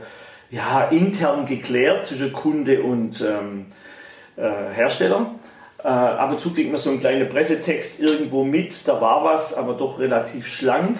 ja, 0.50 0.84
intern 0.84 1.46
geklärt 1.46 2.04
zwischen 2.04 2.32
Kunde 2.32 2.82
und 2.82 3.20
ähm, 3.22 3.66
äh, 4.36 4.72
Hersteller. 4.74 5.34
Äh, 5.82 5.88
ab 5.88 6.30
und 6.30 6.40
zu 6.40 6.52
kriegt 6.52 6.70
man 6.70 6.80
so 6.80 6.90
einen 6.90 7.00
kleinen 7.00 7.28
Pressetext 7.28 8.00
irgendwo 8.00 8.44
mit, 8.44 8.86
da 8.86 9.00
war 9.00 9.24
was, 9.24 9.54
aber 9.54 9.74
doch 9.74 9.98
relativ 9.98 10.46
schlank, 10.46 10.98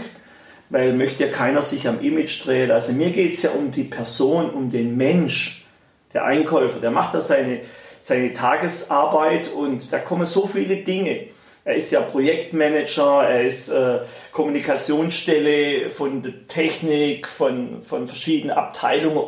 weil 0.71 0.95
möchte 0.95 1.27
ja 1.27 1.31
keiner 1.31 1.61
sich 1.61 1.87
am 1.87 2.01
Image 2.01 2.45
drehen. 2.47 2.71
Also 2.71 2.93
mir 2.93 3.11
geht 3.11 3.35
es 3.35 3.43
ja 3.43 3.51
um 3.51 3.71
die 3.71 3.85
Person, 3.85 4.51
um 4.51 4.71
den 4.71 4.97
Mensch, 4.97 5.66
der 6.14 6.25
Einkäufer, 6.25 6.81
der 6.81 6.90
macht 6.90 7.14
da 7.14 7.21
seine, 7.21 7.61
seine 8.01 8.33
Tagesarbeit 8.33 9.53
und 9.53 9.93
da 9.93 9.99
kommen 9.99 10.25
so 10.25 10.47
viele 10.47 10.77
Dinge. 10.77 11.27
Er 11.64 11.75
ist 11.75 11.90
ja 11.90 12.01
Projektmanager, 12.01 13.29
er 13.29 13.45
ist 13.45 13.69
äh, 13.69 13.99
Kommunikationsstelle 14.33 15.90
von 15.90 16.23
der 16.23 16.47
Technik, 16.49 17.29
von, 17.29 17.83
von 17.83 18.07
verschiedenen 18.07 18.57
Abteilungen 18.57 19.25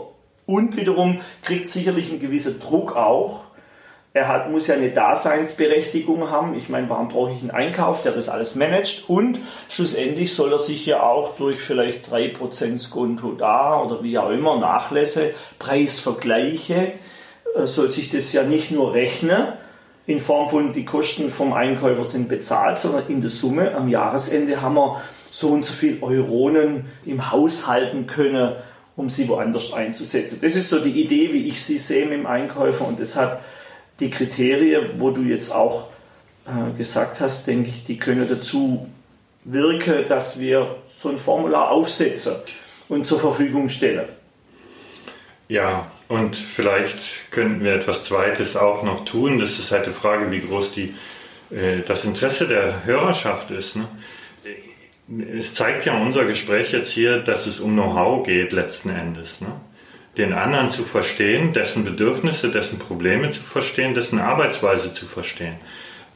und 0.47 0.77
wiederum 0.77 1.21
kriegt 1.43 1.69
sicherlich 1.69 2.11
einen 2.11 2.21
gewissen 2.21 2.59
Druck 2.59 2.97
auch. 2.97 3.52
Er 4.15 4.29
hat, 4.29 4.51
muss 4.51 4.67
ja 4.67 4.75
eine 4.75 4.91
Daseinsberechtigung 4.91 6.31
haben. 6.31 6.55
Ich 6.55 6.69
meine, 6.69 6.91
warum 6.91 7.09
brauche 7.09 7.33
ich 7.33 7.41
einen 7.41 7.51
Einkauf, 7.51 8.03
der 8.03 8.13
das 8.13 8.29
alles 8.29 8.57
managt? 8.57 9.09
Und 9.09 9.41
schlussendlich 9.71 10.35
soll 10.35 10.53
er 10.53 10.59
sich 10.59 10.85
ja 10.85 11.03
auch 11.03 11.37
durch 11.37 11.59
vielleicht 11.61 12.13
3% 12.13 12.79
Skonto 12.79 13.33
da 13.33 13.81
oder 13.81 14.03
wie 14.03 14.19
auch 14.19 14.29
immer 14.29 14.59
Nachlässe, 14.59 15.33
Preisvergleiche, 15.59 16.93
äh, 17.57 17.67
soll 17.67 17.89
sich 17.89 18.11
das 18.11 18.33
ja 18.35 18.43
nicht 18.43 18.71
nur 18.71 18.93
rechnen 18.93 19.55
in 20.05 20.19
Form 20.19 20.51
von 20.51 20.73
die 20.73 20.85
Kosten 20.85 21.31
vom 21.31 21.53
Einkäufer 21.53 22.05
sind 22.05 22.29
bezahlt, 22.29 22.77
sondern 22.77 23.07
in 23.07 23.21
der 23.21 23.31
Summe 23.31 23.75
am 23.75 23.89
Jahresende 23.89 24.61
haben 24.61 24.75
wir 24.75 25.01
so 25.31 25.51
und 25.51 25.65
so 25.65 25.73
viel 25.73 26.03
Euronen 26.03 26.87
im 27.07 27.31
Haus 27.31 27.67
halten 27.67 28.07
können 28.07 28.57
um 28.95 29.09
sie 29.09 29.27
woanders 29.27 29.73
einzusetzen. 29.73 30.39
Das 30.43 30.55
ist 30.55 30.69
so 30.69 30.79
die 30.79 31.03
Idee, 31.03 31.33
wie 31.33 31.49
ich 31.49 31.65
sie 31.65 31.79
sehe 31.79 32.05
mit 32.05 32.19
dem 32.19 32.27
Einkäufer 32.27 32.87
und 32.87 32.99
deshalb 32.99 33.41
die 34.03 34.11
Kriterien, 34.11 34.91
wo 34.99 35.11
du 35.11 35.23
jetzt 35.23 35.51
auch 35.55 35.89
äh, 36.47 36.77
gesagt 36.77 37.21
hast, 37.21 37.47
denke 37.47 37.69
ich, 37.69 37.85
die 37.85 37.97
können 37.97 38.29
dazu 38.29 38.89
wirken, 39.45 40.07
dass 40.07 40.39
wir 40.39 40.77
so 40.91 41.09
ein 41.09 41.19
Formular 41.19 41.71
aufsetzen 41.71 42.35
und 42.89 43.07
zur 43.07 43.21
Verfügung 43.21 43.69
stellen. 43.69 44.09
Ja, 45.49 45.91
und 46.09 46.37
vielleicht 46.37 47.31
könnten 47.31 47.65
wir 47.65 47.75
etwas 47.75 48.05
Zweites 48.05 48.57
auch 48.57 48.83
noch 48.83 49.05
tun. 49.05 49.39
Das 49.39 49.59
ist 49.59 49.71
halt 49.71 49.87
die 49.87 49.93
Frage, 49.93 50.31
wie 50.31 50.41
groß 50.41 50.73
die, 50.73 50.95
äh, 51.51 51.81
das 51.87 52.05
Interesse 52.05 52.47
der 52.47 52.85
Hörerschaft 52.85 53.51
ist. 53.51 53.77
Ne? 53.77 53.87
es 55.39 55.55
zeigt 55.55 55.85
ja 55.85 55.97
unser 55.97 56.25
Gespräch 56.25 56.73
jetzt 56.73 56.91
hier, 56.91 57.19
dass 57.19 57.47
es 57.47 57.61
um 57.61 57.73
Know-how 57.73 58.25
geht 58.25 58.53
letzten 58.53 58.91
Endes. 58.91 59.41
Ne? 59.41 59.49
Den 60.17 60.33
anderen 60.35 60.71
zu 60.71 60.83
verstehen, 60.83 61.53
dessen 61.53 61.85
Bedürfnisse, 61.85 62.51
dessen 62.51 62.79
Probleme 62.79 63.31
zu 63.31 63.43
verstehen, 63.43 63.95
dessen 63.95 64.19
Arbeitsweise 64.19 64.93
zu 64.93 65.07
verstehen. 65.07 65.55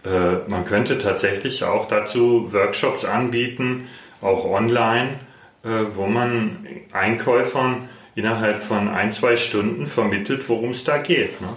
Äh, 0.05 0.49
man 0.49 0.65
könnte 0.65 0.99
tatsächlich 0.99 1.65
auch 1.65 1.89
dazu 1.89 2.53
Workshops 2.53 3.05
anbieten, 3.05 3.89
auch 4.21 4.45
online, 4.45 5.21
äh, 5.65 5.69
wo 5.95 6.07
man 6.07 6.67
Einkäufern 6.93 7.89
innerhalb 8.15 8.63
von 8.63 8.89
ein, 8.89 9.13
zwei 9.13 9.37
Stunden 9.37 9.87
vermittelt, 9.87 10.49
worum 10.49 10.71
es 10.71 10.85
da 10.85 10.99
geht. 10.99 11.41
Ne? 11.41 11.49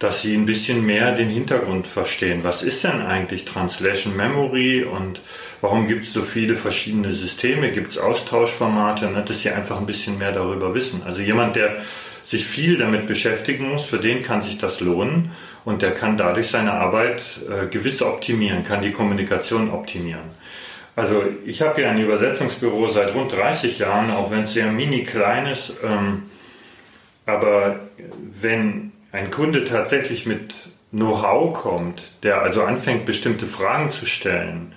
Dass 0.00 0.22
sie 0.22 0.34
ein 0.34 0.46
bisschen 0.46 0.84
mehr 0.84 1.14
den 1.14 1.28
Hintergrund 1.28 1.86
verstehen. 1.86 2.40
Was 2.42 2.62
ist 2.62 2.82
denn 2.84 3.02
eigentlich 3.02 3.44
Translation 3.44 4.16
Memory 4.16 4.82
und 4.82 5.20
warum 5.60 5.86
gibt 5.86 6.06
es 6.06 6.14
so 6.14 6.22
viele 6.22 6.56
verschiedene 6.56 7.12
Systeme? 7.12 7.70
Gibt 7.70 7.92
es 7.92 7.98
Austauschformate? 7.98 9.10
Ne? 9.10 9.22
Dass 9.26 9.42
sie 9.42 9.50
einfach 9.50 9.78
ein 9.78 9.84
bisschen 9.84 10.16
mehr 10.16 10.32
darüber 10.32 10.74
wissen. 10.74 11.02
Also 11.04 11.20
jemand, 11.20 11.54
der 11.54 11.76
sich 12.24 12.46
viel 12.46 12.78
damit 12.78 13.06
beschäftigen 13.06 13.68
muss, 13.68 13.84
für 13.84 13.98
den 13.98 14.22
kann 14.22 14.40
sich 14.40 14.56
das 14.56 14.80
lohnen 14.80 15.32
und 15.66 15.82
der 15.82 15.92
kann 15.92 16.16
dadurch 16.16 16.48
seine 16.48 16.72
Arbeit 16.72 17.22
äh, 17.50 17.66
gewiss 17.66 18.00
optimieren, 18.00 18.64
kann 18.64 18.80
die 18.80 18.92
Kommunikation 18.92 19.70
optimieren. 19.70 20.30
Also 20.96 21.24
ich 21.44 21.60
habe 21.60 21.82
ja 21.82 21.90
ein 21.90 22.00
Übersetzungsbüro 22.00 22.88
seit 22.88 23.14
rund 23.14 23.32
30 23.32 23.78
Jahren, 23.78 24.10
auch 24.10 24.30
wenn 24.30 24.44
es 24.44 24.54
sehr 24.54 24.72
mini 24.72 25.04
klein 25.04 25.44
ist. 25.46 25.74
Ähm, 25.84 26.22
aber 27.26 27.80
wenn 28.30 28.92
ein 29.12 29.30
Kunde 29.30 29.64
tatsächlich 29.64 30.26
mit 30.26 30.54
Know-how 30.90 31.52
kommt, 31.52 32.02
der 32.22 32.42
also 32.42 32.62
anfängt, 32.62 33.06
bestimmte 33.06 33.46
Fragen 33.46 33.90
zu 33.90 34.06
stellen, 34.06 34.72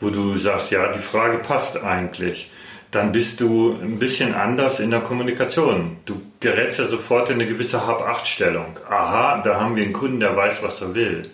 wo 0.00 0.10
du 0.10 0.36
sagst, 0.38 0.70
ja, 0.70 0.92
die 0.92 0.98
Frage 0.98 1.38
passt 1.38 1.82
eigentlich, 1.82 2.50
dann 2.90 3.12
bist 3.12 3.40
du 3.40 3.76
ein 3.80 3.98
bisschen 3.98 4.34
anders 4.34 4.78
in 4.78 4.90
der 4.90 5.00
Kommunikation. 5.00 5.96
Du 6.04 6.20
gerätst 6.40 6.78
ja 6.78 6.86
sofort 6.86 7.28
in 7.28 7.36
eine 7.36 7.46
gewisse 7.46 7.86
Hab-Acht-Stellung. 7.86 8.78
Aha, 8.88 9.42
da 9.42 9.58
haben 9.58 9.74
wir 9.74 9.82
einen 9.82 9.92
Kunden, 9.92 10.20
der 10.20 10.36
weiß, 10.36 10.62
was 10.62 10.80
er 10.80 10.94
will. 10.94 11.30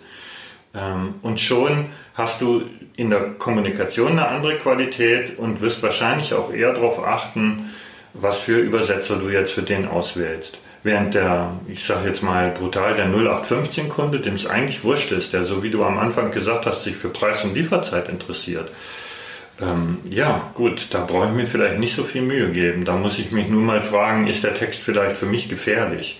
Ähm, 0.73 1.15
und 1.21 1.39
schon 1.39 1.87
hast 2.15 2.41
du 2.41 2.63
in 2.95 3.09
der 3.09 3.33
Kommunikation 3.37 4.13
eine 4.13 4.27
andere 4.27 4.57
Qualität 4.57 5.37
und 5.37 5.61
wirst 5.61 5.83
wahrscheinlich 5.83 6.33
auch 6.33 6.51
eher 6.51 6.73
darauf 6.73 7.05
achten, 7.05 7.71
was 8.13 8.39
für 8.39 8.57
Übersetzer 8.57 9.17
du 9.17 9.29
jetzt 9.29 9.51
für 9.51 9.61
den 9.61 9.87
auswählst. 9.87 10.57
Während 10.83 11.13
der, 11.13 11.53
ich 11.67 11.85
sage 11.85 12.09
jetzt 12.09 12.23
mal 12.23 12.49
brutal, 12.49 12.95
der 12.95 13.07
0815-Kunde, 13.07 14.19
dem 14.19 14.33
es 14.33 14.47
eigentlich 14.47 14.83
wurscht 14.83 15.11
ist, 15.11 15.31
der 15.31 15.43
so 15.43 15.61
wie 15.61 15.69
du 15.69 15.83
am 15.83 15.99
Anfang 15.99 16.31
gesagt 16.31 16.65
hast, 16.65 16.83
sich 16.83 16.95
für 16.95 17.09
Preis 17.09 17.43
und 17.43 17.53
Lieferzeit 17.53 18.09
interessiert, 18.09 18.71
ähm, 19.61 19.99
ja, 20.09 20.49
gut, 20.55 20.87
da 20.91 21.05
brauche 21.05 21.25
ich 21.25 21.33
mir 21.33 21.45
vielleicht 21.45 21.79
nicht 21.79 21.95
so 21.95 22.03
viel 22.03 22.23
Mühe 22.23 22.49
geben. 22.49 22.83
Da 22.83 22.95
muss 22.95 23.19
ich 23.19 23.31
mich 23.31 23.47
nur 23.47 23.61
mal 23.61 23.81
fragen, 23.81 24.27
ist 24.27 24.43
der 24.43 24.55
Text 24.55 24.81
vielleicht 24.81 25.17
für 25.17 25.27
mich 25.27 25.49
gefährlich? 25.49 26.19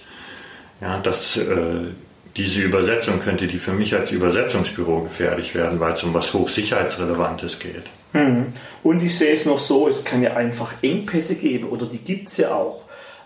Ja, 0.79 0.99
dass 0.99 1.37
äh, 1.37 1.89
diese 2.37 2.61
Übersetzung 2.61 3.19
könnte 3.19 3.47
die 3.47 3.57
für 3.57 3.73
mich 3.73 3.95
als 3.95 4.11
Übersetzungsbüro 4.11 5.01
gefährlich 5.01 5.55
werden, 5.55 5.79
weil 5.79 5.93
es 5.93 6.03
um 6.03 6.13
was 6.13 6.33
Hochsicherheitsrelevantes 6.33 7.59
geht. 7.59 7.83
Mhm. 8.13 8.47
Und 8.83 9.01
ich 9.01 9.17
sehe 9.17 9.33
es 9.33 9.45
noch 9.45 9.59
so, 9.59 9.87
es 9.87 10.03
kann 10.03 10.21
ja 10.21 10.35
einfach 10.35 10.73
Engpässe 10.81 11.35
geben 11.35 11.69
oder 11.69 11.85
die 11.85 11.97
gibt 11.97 12.27
es 12.27 12.37
ja 12.37 12.53
auch 12.53 12.85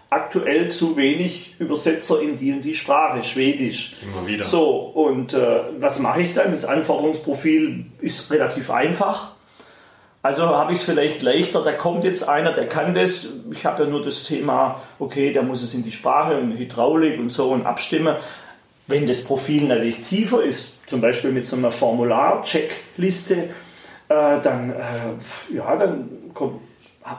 aktuell 0.09 0.69
zu 0.69 0.97
wenig 0.97 1.55
Übersetzer 1.59 2.21
in 2.21 2.37
die 2.37 2.53
und 2.53 2.61
die 2.61 2.73
Sprache, 2.73 3.23
Schwedisch. 3.23 3.95
Immer 4.01 4.27
wieder. 4.27 4.45
So, 4.45 4.71
und 4.71 5.33
äh, 5.33 5.59
was 5.79 5.99
mache 5.99 6.21
ich 6.21 6.33
dann? 6.33 6.51
Das 6.51 6.65
Anforderungsprofil 6.65 7.85
ist 7.99 8.31
relativ 8.31 8.69
einfach. 8.69 9.31
Also 10.21 10.47
habe 10.47 10.73
ich 10.73 10.79
es 10.79 10.85
vielleicht 10.85 11.21
leichter, 11.21 11.61
da 11.61 11.71
kommt 11.71 12.03
jetzt 12.03 12.27
einer, 12.27 12.51
der 12.51 12.67
kann 12.67 12.95
das. 12.95 13.27
Ich 13.51 13.63
habe 13.63 13.83
ja 13.83 13.89
nur 13.89 14.03
das 14.03 14.23
Thema, 14.23 14.81
okay, 14.97 15.31
der 15.31 15.43
muss 15.43 15.61
es 15.61 15.75
in 15.75 15.83
die 15.83 15.91
Sprache 15.91 16.37
und 16.37 16.57
Hydraulik 16.57 17.19
und 17.19 17.29
so 17.29 17.51
und 17.51 17.67
abstimmen. 17.67 18.15
Wenn 18.87 19.05
das 19.05 19.23
Profil 19.23 19.65
natürlich 19.65 20.01
tiefer 20.01 20.43
ist, 20.43 20.87
zum 20.87 21.01
Beispiel 21.01 21.31
mit 21.31 21.45
so 21.45 21.55
einer 21.55 21.69
Formular-Checkliste, 21.69 23.35
äh, 23.35 23.49
dann, 24.07 24.71
äh, 24.71 25.55
ja, 25.55 25.75
dann 25.75 26.09
kommt 26.33 26.61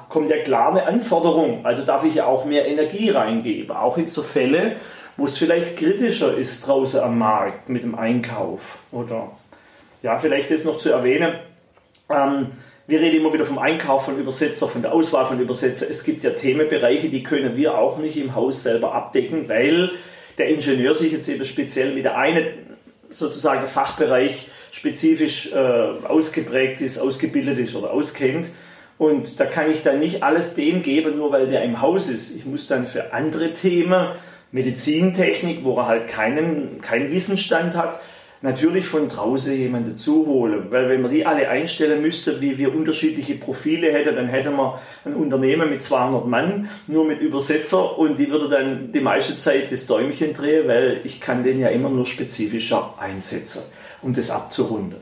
kommt 0.08 0.30
ja 0.30 0.38
klar 0.38 0.70
eine 0.70 0.86
Anforderung. 0.86 1.64
Also 1.64 1.82
darf 1.82 2.04
ich 2.04 2.14
ja 2.16 2.26
auch 2.26 2.44
mehr 2.44 2.66
Energie 2.66 3.10
reingeben. 3.10 3.76
Auch 3.76 3.96
in 3.96 4.06
so 4.06 4.22
Fälle, 4.22 4.76
wo 5.16 5.24
es 5.24 5.38
vielleicht 5.38 5.76
kritischer 5.76 6.36
ist 6.36 6.66
draußen 6.66 7.00
am 7.00 7.18
Markt 7.18 7.68
mit 7.68 7.82
dem 7.82 7.94
Einkauf. 7.94 8.78
Oder 8.92 9.30
ja, 10.02 10.18
vielleicht 10.18 10.50
ist 10.50 10.66
noch 10.66 10.78
zu 10.78 10.90
erwähnen, 10.90 11.34
ähm, 12.10 12.48
wir 12.88 13.00
reden 13.00 13.16
immer 13.16 13.32
wieder 13.32 13.44
vom 13.44 13.58
Einkauf 13.58 14.04
von 14.04 14.16
Übersetzer, 14.16 14.68
von 14.68 14.82
der 14.82 14.92
Auswahl 14.92 15.26
von 15.26 15.40
Übersetzer. 15.40 15.86
Es 15.90 16.04
gibt 16.04 16.22
ja 16.22 16.30
Themenbereiche, 16.30 17.08
die 17.08 17.24
können 17.24 17.56
wir 17.56 17.76
auch 17.76 17.98
nicht 17.98 18.16
im 18.16 18.36
Haus 18.36 18.62
selber 18.62 18.94
abdecken, 18.94 19.48
weil 19.48 19.90
der 20.38 20.48
Ingenieur 20.48 20.94
sich 20.94 21.10
jetzt 21.10 21.28
eben 21.28 21.44
speziell 21.44 21.94
mit 21.94 22.04
der 22.04 22.16
einen 22.16 22.46
sozusagen 23.08 23.66
Fachbereich 23.66 24.48
spezifisch 24.70 25.52
äh, 25.52 25.56
ausgeprägt 25.56 26.80
ist, 26.80 26.98
ausgebildet 26.98 27.58
ist 27.58 27.74
oder 27.74 27.92
auskennt. 27.92 28.48
Und 28.98 29.40
da 29.40 29.44
kann 29.44 29.70
ich 29.70 29.82
dann 29.82 29.98
nicht 29.98 30.22
alles 30.22 30.54
dem 30.54 30.82
geben, 30.82 31.16
nur 31.16 31.32
weil 31.32 31.46
der 31.46 31.62
im 31.62 31.80
Haus 31.82 32.08
ist. 32.08 32.34
Ich 32.34 32.46
muss 32.46 32.66
dann 32.66 32.86
für 32.86 33.12
andere 33.12 33.50
Themen, 33.50 34.08
Medizintechnik, 34.52 35.64
wo 35.64 35.76
er 35.78 35.86
halt 35.86 36.06
keinen, 36.06 36.80
keinen 36.80 37.10
Wissensstand 37.10 37.76
hat, 37.76 38.00
natürlich 38.42 38.86
von 38.86 39.08
draußen 39.08 39.52
jemanden 39.52 39.90
dazu 39.90 40.26
holen. 40.26 40.66
Weil 40.70 40.88
wenn 40.88 41.02
man 41.02 41.10
die 41.10 41.26
alle 41.26 41.48
einstellen 41.48 42.00
müsste, 42.00 42.40
wie 42.40 42.56
wir 42.56 42.74
unterschiedliche 42.74 43.34
Profile 43.34 43.92
hätten, 43.92 44.16
dann 44.16 44.28
hätten 44.28 44.56
wir 44.56 44.80
ein 45.04 45.14
Unternehmen 45.14 45.68
mit 45.68 45.82
200 45.82 46.26
Mann, 46.26 46.68
nur 46.86 47.04
mit 47.04 47.20
Übersetzer 47.20 47.98
und 47.98 48.18
die 48.18 48.30
würde 48.30 48.48
dann 48.48 48.92
die 48.92 49.00
meiste 49.00 49.36
Zeit 49.36 49.72
das 49.72 49.86
Däumchen 49.86 50.32
drehen, 50.32 50.68
weil 50.68 51.00
ich 51.04 51.20
kann 51.20 51.42
den 51.42 51.58
ja 51.58 51.68
immer 51.68 51.90
nur 51.90 52.06
spezifischer 52.06 52.94
einsetzen, 52.98 53.62
um 54.00 54.12
das 54.14 54.30
abzurunden. 54.30 55.00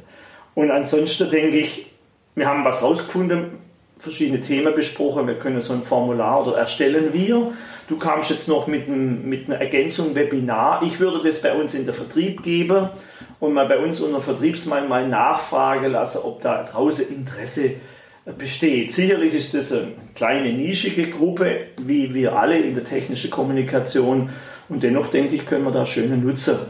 Und 0.54 0.70
ansonsten 0.70 1.30
denke 1.30 1.58
ich, 1.58 1.90
wir 2.34 2.48
haben 2.48 2.64
was 2.64 2.82
rausgefunden, 2.82 3.63
verschiedene 4.04 4.40
Themen 4.40 4.74
besprochen. 4.74 5.26
Wir 5.26 5.34
können 5.34 5.60
so 5.60 5.72
ein 5.72 5.82
Formular 5.82 6.46
oder 6.46 6.56
erstellen 6.58 7.12
wir. 7.12 7.52
Du 7.88 7.98
kamst 7.98 8.30
jetzt 8.30 8.48
noch 8.48 8.66
mit, 8.66 8.86
ein, 8.86 9.28
mit 9.28 9.46
einer 9.46 9.60
Ergänzung 9.60 10.14
Webinar. 10.14 10.82
Ich 10.84 11.00
würde 11.00 11.20
das 11.22 11.40
bei 11.40 11.52
uns 11.54 11.74
in 11.74 11.84
der 11.84 11.94
Vertrieb 11.94 12.42
geben 12.42 12.90
und 13.40 13.52
mal 13.52 13.66
bei 13.66 13.78
uns 13.78 14.00
unter 14.00 14.20
Vertriebsmann 14.20 14.88
mal 14.88 15.08
nachfragen 15.08 15.90
lassen, 15.90 16.20
ob 16.22 16.40
da 16.40 16.62
draußen 16.62 17.08
Interesse 17.08 17.72
besteht. 18.38 18.92
Sicherlich 18.92 19.34
ist 19.34 19.54
das 19.54 19.72
eine 19.72 19.88
kleine 20.14 20.52
nischige 20.52 21.10
Gruppe, 21.10 21.66
wie 21.78 22.14
wir 22.14 22.36
alle 22.36 22.58
in 22.58 22.74
der 22.74 22.84
technischen 22.84 23.30
Kommunikation. 23.30 24.30
Und 24.68 24.82
dennoch 24.82 25.08
denke 25.08 25.34
ich, 25.34 25.44
können 25.44 25.64
wir 25.64 25.72
da 25.72 25.84
schöne 25.84 26.16
Nutzer 26.16 26.68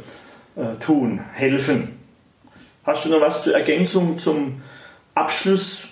äh, 0.57 0.75
tun, 0.81 1.21
helfen. 1.33 2.01
Hast 2.85 3.05
du 3.05 3.11
noch 3.11 3.21
was 3.21 3.43
zur 3.43 3.55
Ergänzung 3.55 4.19
zum 4.19 4.63
Abschluss 5.15 5.85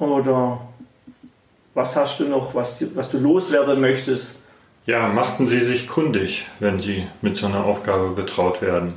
oder 0.00 0.60
was 1.74 1.96
hast 1.96 2.20
du 2.20 2.24
noch, 2.24 2.54
was, 2.54 2.84
was 2.94 3.10
du 3.10 3.18
loswerden 3.18 3.80
möchtest? 3.80 4.42
Ja, 4.86 5.08
machten 5.08 5.48
Sie 5.48 5.60
sich 5.60 5.88
kundig, 5.88 6.46
wenn 6.60 6.78
Sie 6.78 7.06
mit 7.22 7.36
so 7.36 7.46
einer 7.46 7.64
Aufgabe 7.64 8.10
betraut 8.10 8.62
werden. 8.62 8.94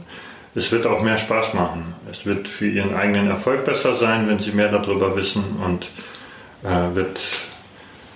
es 0.54 0.72
wird 0.72 0.88
auch 0.88 1.02
mehr 1.02 1.18
Spaß 1.18 1.54
machen. 1.54 1.94
Es 2.12 2.26
wird 2.26 2.48
für 2.48 2.68
ihren 2.68 2.96
eigenen 2.96 3.30
Erfolg 3.30 3.64
besser 3.64 3.96
sein, 3.96 4.28
wenn 4.28 4.40
sie 4.40 4.52
mehr 4.52 4.70
darüber 4.70 5.16
wissen 5.16 5.44
und 5.64 5.88
äh, 6.64 6.96
wird 6.96 7.22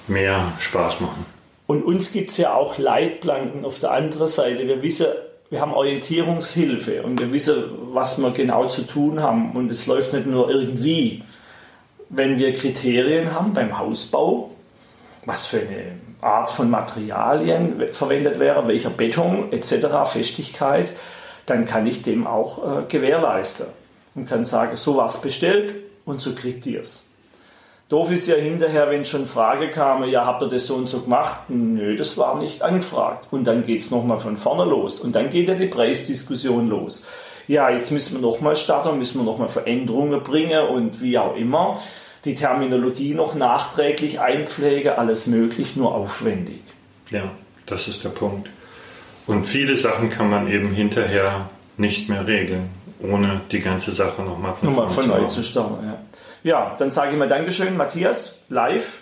mehr 0.07 0.51
Spaß 0.59 1.01
machen. 1.01 1.25
Und 1.67 1.83
uns 1.83 2.11
gibt 2.11 2.31
es 2.31 2.37
ja 2.37 2.53
auch 2.53 2.77
Leitplanken 2.77 3.63
auf 3.63 3.79
der 3.79 3.91
anderen 3.91 4.27
Seite. 4.27 4.67
Wir 4.67 4.81
wissen, 4.81 5.05
wir 5.51 5.61
haben 5.61 5.73
Orientierungshilfe 5.73 7.03
und 7.03 7.19
wir 7.19 7.31
wissen, 7.31 7.63
was 7.93 8.17
wir 8.17 8.31
genau 8.31 8.67
zu 8.67 8.87
tun 8.87 9.21
haben. 9.21 9.51
Und 9.51 9.69
es 9.69 9.85
läuft 9.85 10.11
nicht 10.11 10.25
nur 10.25 10.49
irgendwie. 10.49 11.23
Wenn 12.13 12.37
wir 12.37 12.53
Kriterien 12.53 13.33
haben 13.33 13.53
beim 13.53 13.79
Hausbau, 13.79 14.51
was 15.25 15.45
für 15.45 15.59
eine 15.59 15.95
Art 16.19 16.51
von 16.51 16.69
Materialien 16.69 17.81
verwendet 17.93 18.37
wäre, 18.37 18.67
welcher 18.67 18.89
Beton 18.89 19.51
etc., 19.51 19.87
Festigkeit, 20.05 20.93
dann 21.45 21.65
kann 21.65 21.87
ich 21.87 22.03
dem 22.03 22.27
auch 22.27 22.79
äh, 22.79 22.83
gewährleisten 22.87 23.67
und 24.15 24.27
kann 24.27 24.43
sagen, 24.43 24.75
so 24.75 24.97
was 24.97 25.21
bestellt 25.21 25.73
und 26.03 26.19
so 26.19 26.35
kriegt 26.35 26.65
ihr 26.65 26.81
es. 26.81 27.05
Doof 27.87 28.11
ist 28.11 28.27
ja 28.27 28.35
hinterher, 28.35 28.89
wenn 28.89 29.03
schon 29.03 29.25
Frage 29.25 29.69
kam, 29.69 30.03
ja, 30.05 30.25
habt 30.25 30.41
ihr 30.43 30.47
das 30.47 30.67
so 30.67 30.75
und 30.75 30.87
so 30.87 31.01
gemacht? 31.01 31.49
Nö, 31.49 31.95
das 31.95 32.17
war 32.17 32.37
nicht 32.37 32.61
angefragt. 32.61 33.27
Und 33.31 33.43
dann 33.43 33.65
geht 33.65 33.81
es 33.81 33.91
nochmal 33.91 34.19
von 34.19 34.37
vorne 34.37 34.63
los. 34.63 35.01
Und 35.01 35.13
dann 35.13 35.29
geht 35.29 35.49
ja 35.49 35.55
die 35.55 35.67
Preisdiskussion 35.67 36.69
los. 36.69 37.05
Ja, 37.51 37.69
jetzt 37.69 37.91
müssen 37.91 38.13
wir 38.13 38.21
nochmal 38.21 38.55
starten, 38.55 38.97
müssen 38.97 39.19
wir 39.19 39.25
nochmal 39.25 39.49
Veränderungen 39.49 40.23
bringen 40.23 40.67
und 40.67 41.01
wie 41.01 41.17
auch 41.17 41.35
immer. 41.35 41.81
Die 42.23 42.33
Terminologie 42.33 43.13
noch 43.13 43.35
nachträglich 43.35 44.21
einpflege, 44.21 44.97
alles 44.97 45.27
möglich, 45.27 45.75
nur 45.75 45.93
aufwendig. 45.93 46.61
Ja, 47.09 47.23
das 47.65 47.89
ist 47.89 48.05
der 48.05 48.09
Punkt. 48.11 48.49
Und 49.27 49.43
viele 49.47 49.75
Sachen 49.75 50.09
kann 50.09 50.29
man 50.29 50.49
eben 50.49 50.71
hinterher 50.71 51.49
nicht 51.75 52.07
mehr 52.07 52.25
regeln, 52.25 52.69
ohne 53.01 53.41
die 53.51 53.59
ganze 53.59 53.91
Sache 53.91 54.21
nochmal 54.21 54.53
von, 54.53 54.69
nochmal 54.69 54.89
von 54.89 55.09
neu 55.09 55.25
zu 55.25 55.43
starten. 55.43 55.85
Ja. 55.85 55.97
Ja, 56.43 56.75
dann 56.79 56.89
sage 56.89 57.11
ich 57.11 57.17
mal 57.17 57.27
Dankeschön, 57.27 57.75
Matthias, 57.75 58.39
live. 58.47 59.01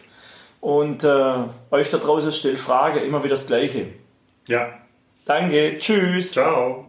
Und 0.60 1.04
äh, 1.04 1.36
euch 1.70 1.90
da 1.92 2.00
draußen 2.00 2.32
stellt 2.32 2.58
Frage, 2.58 3.02
immer 3.02 3.24
wieder 3.24 3.36
das 3.36 3.46
Gleiche. 3.46 3.90
Ja. 4.48 4.70
Danke, 5.26 5.78
tschüss. 5.78 6.32
Ciao. 6.32 6.88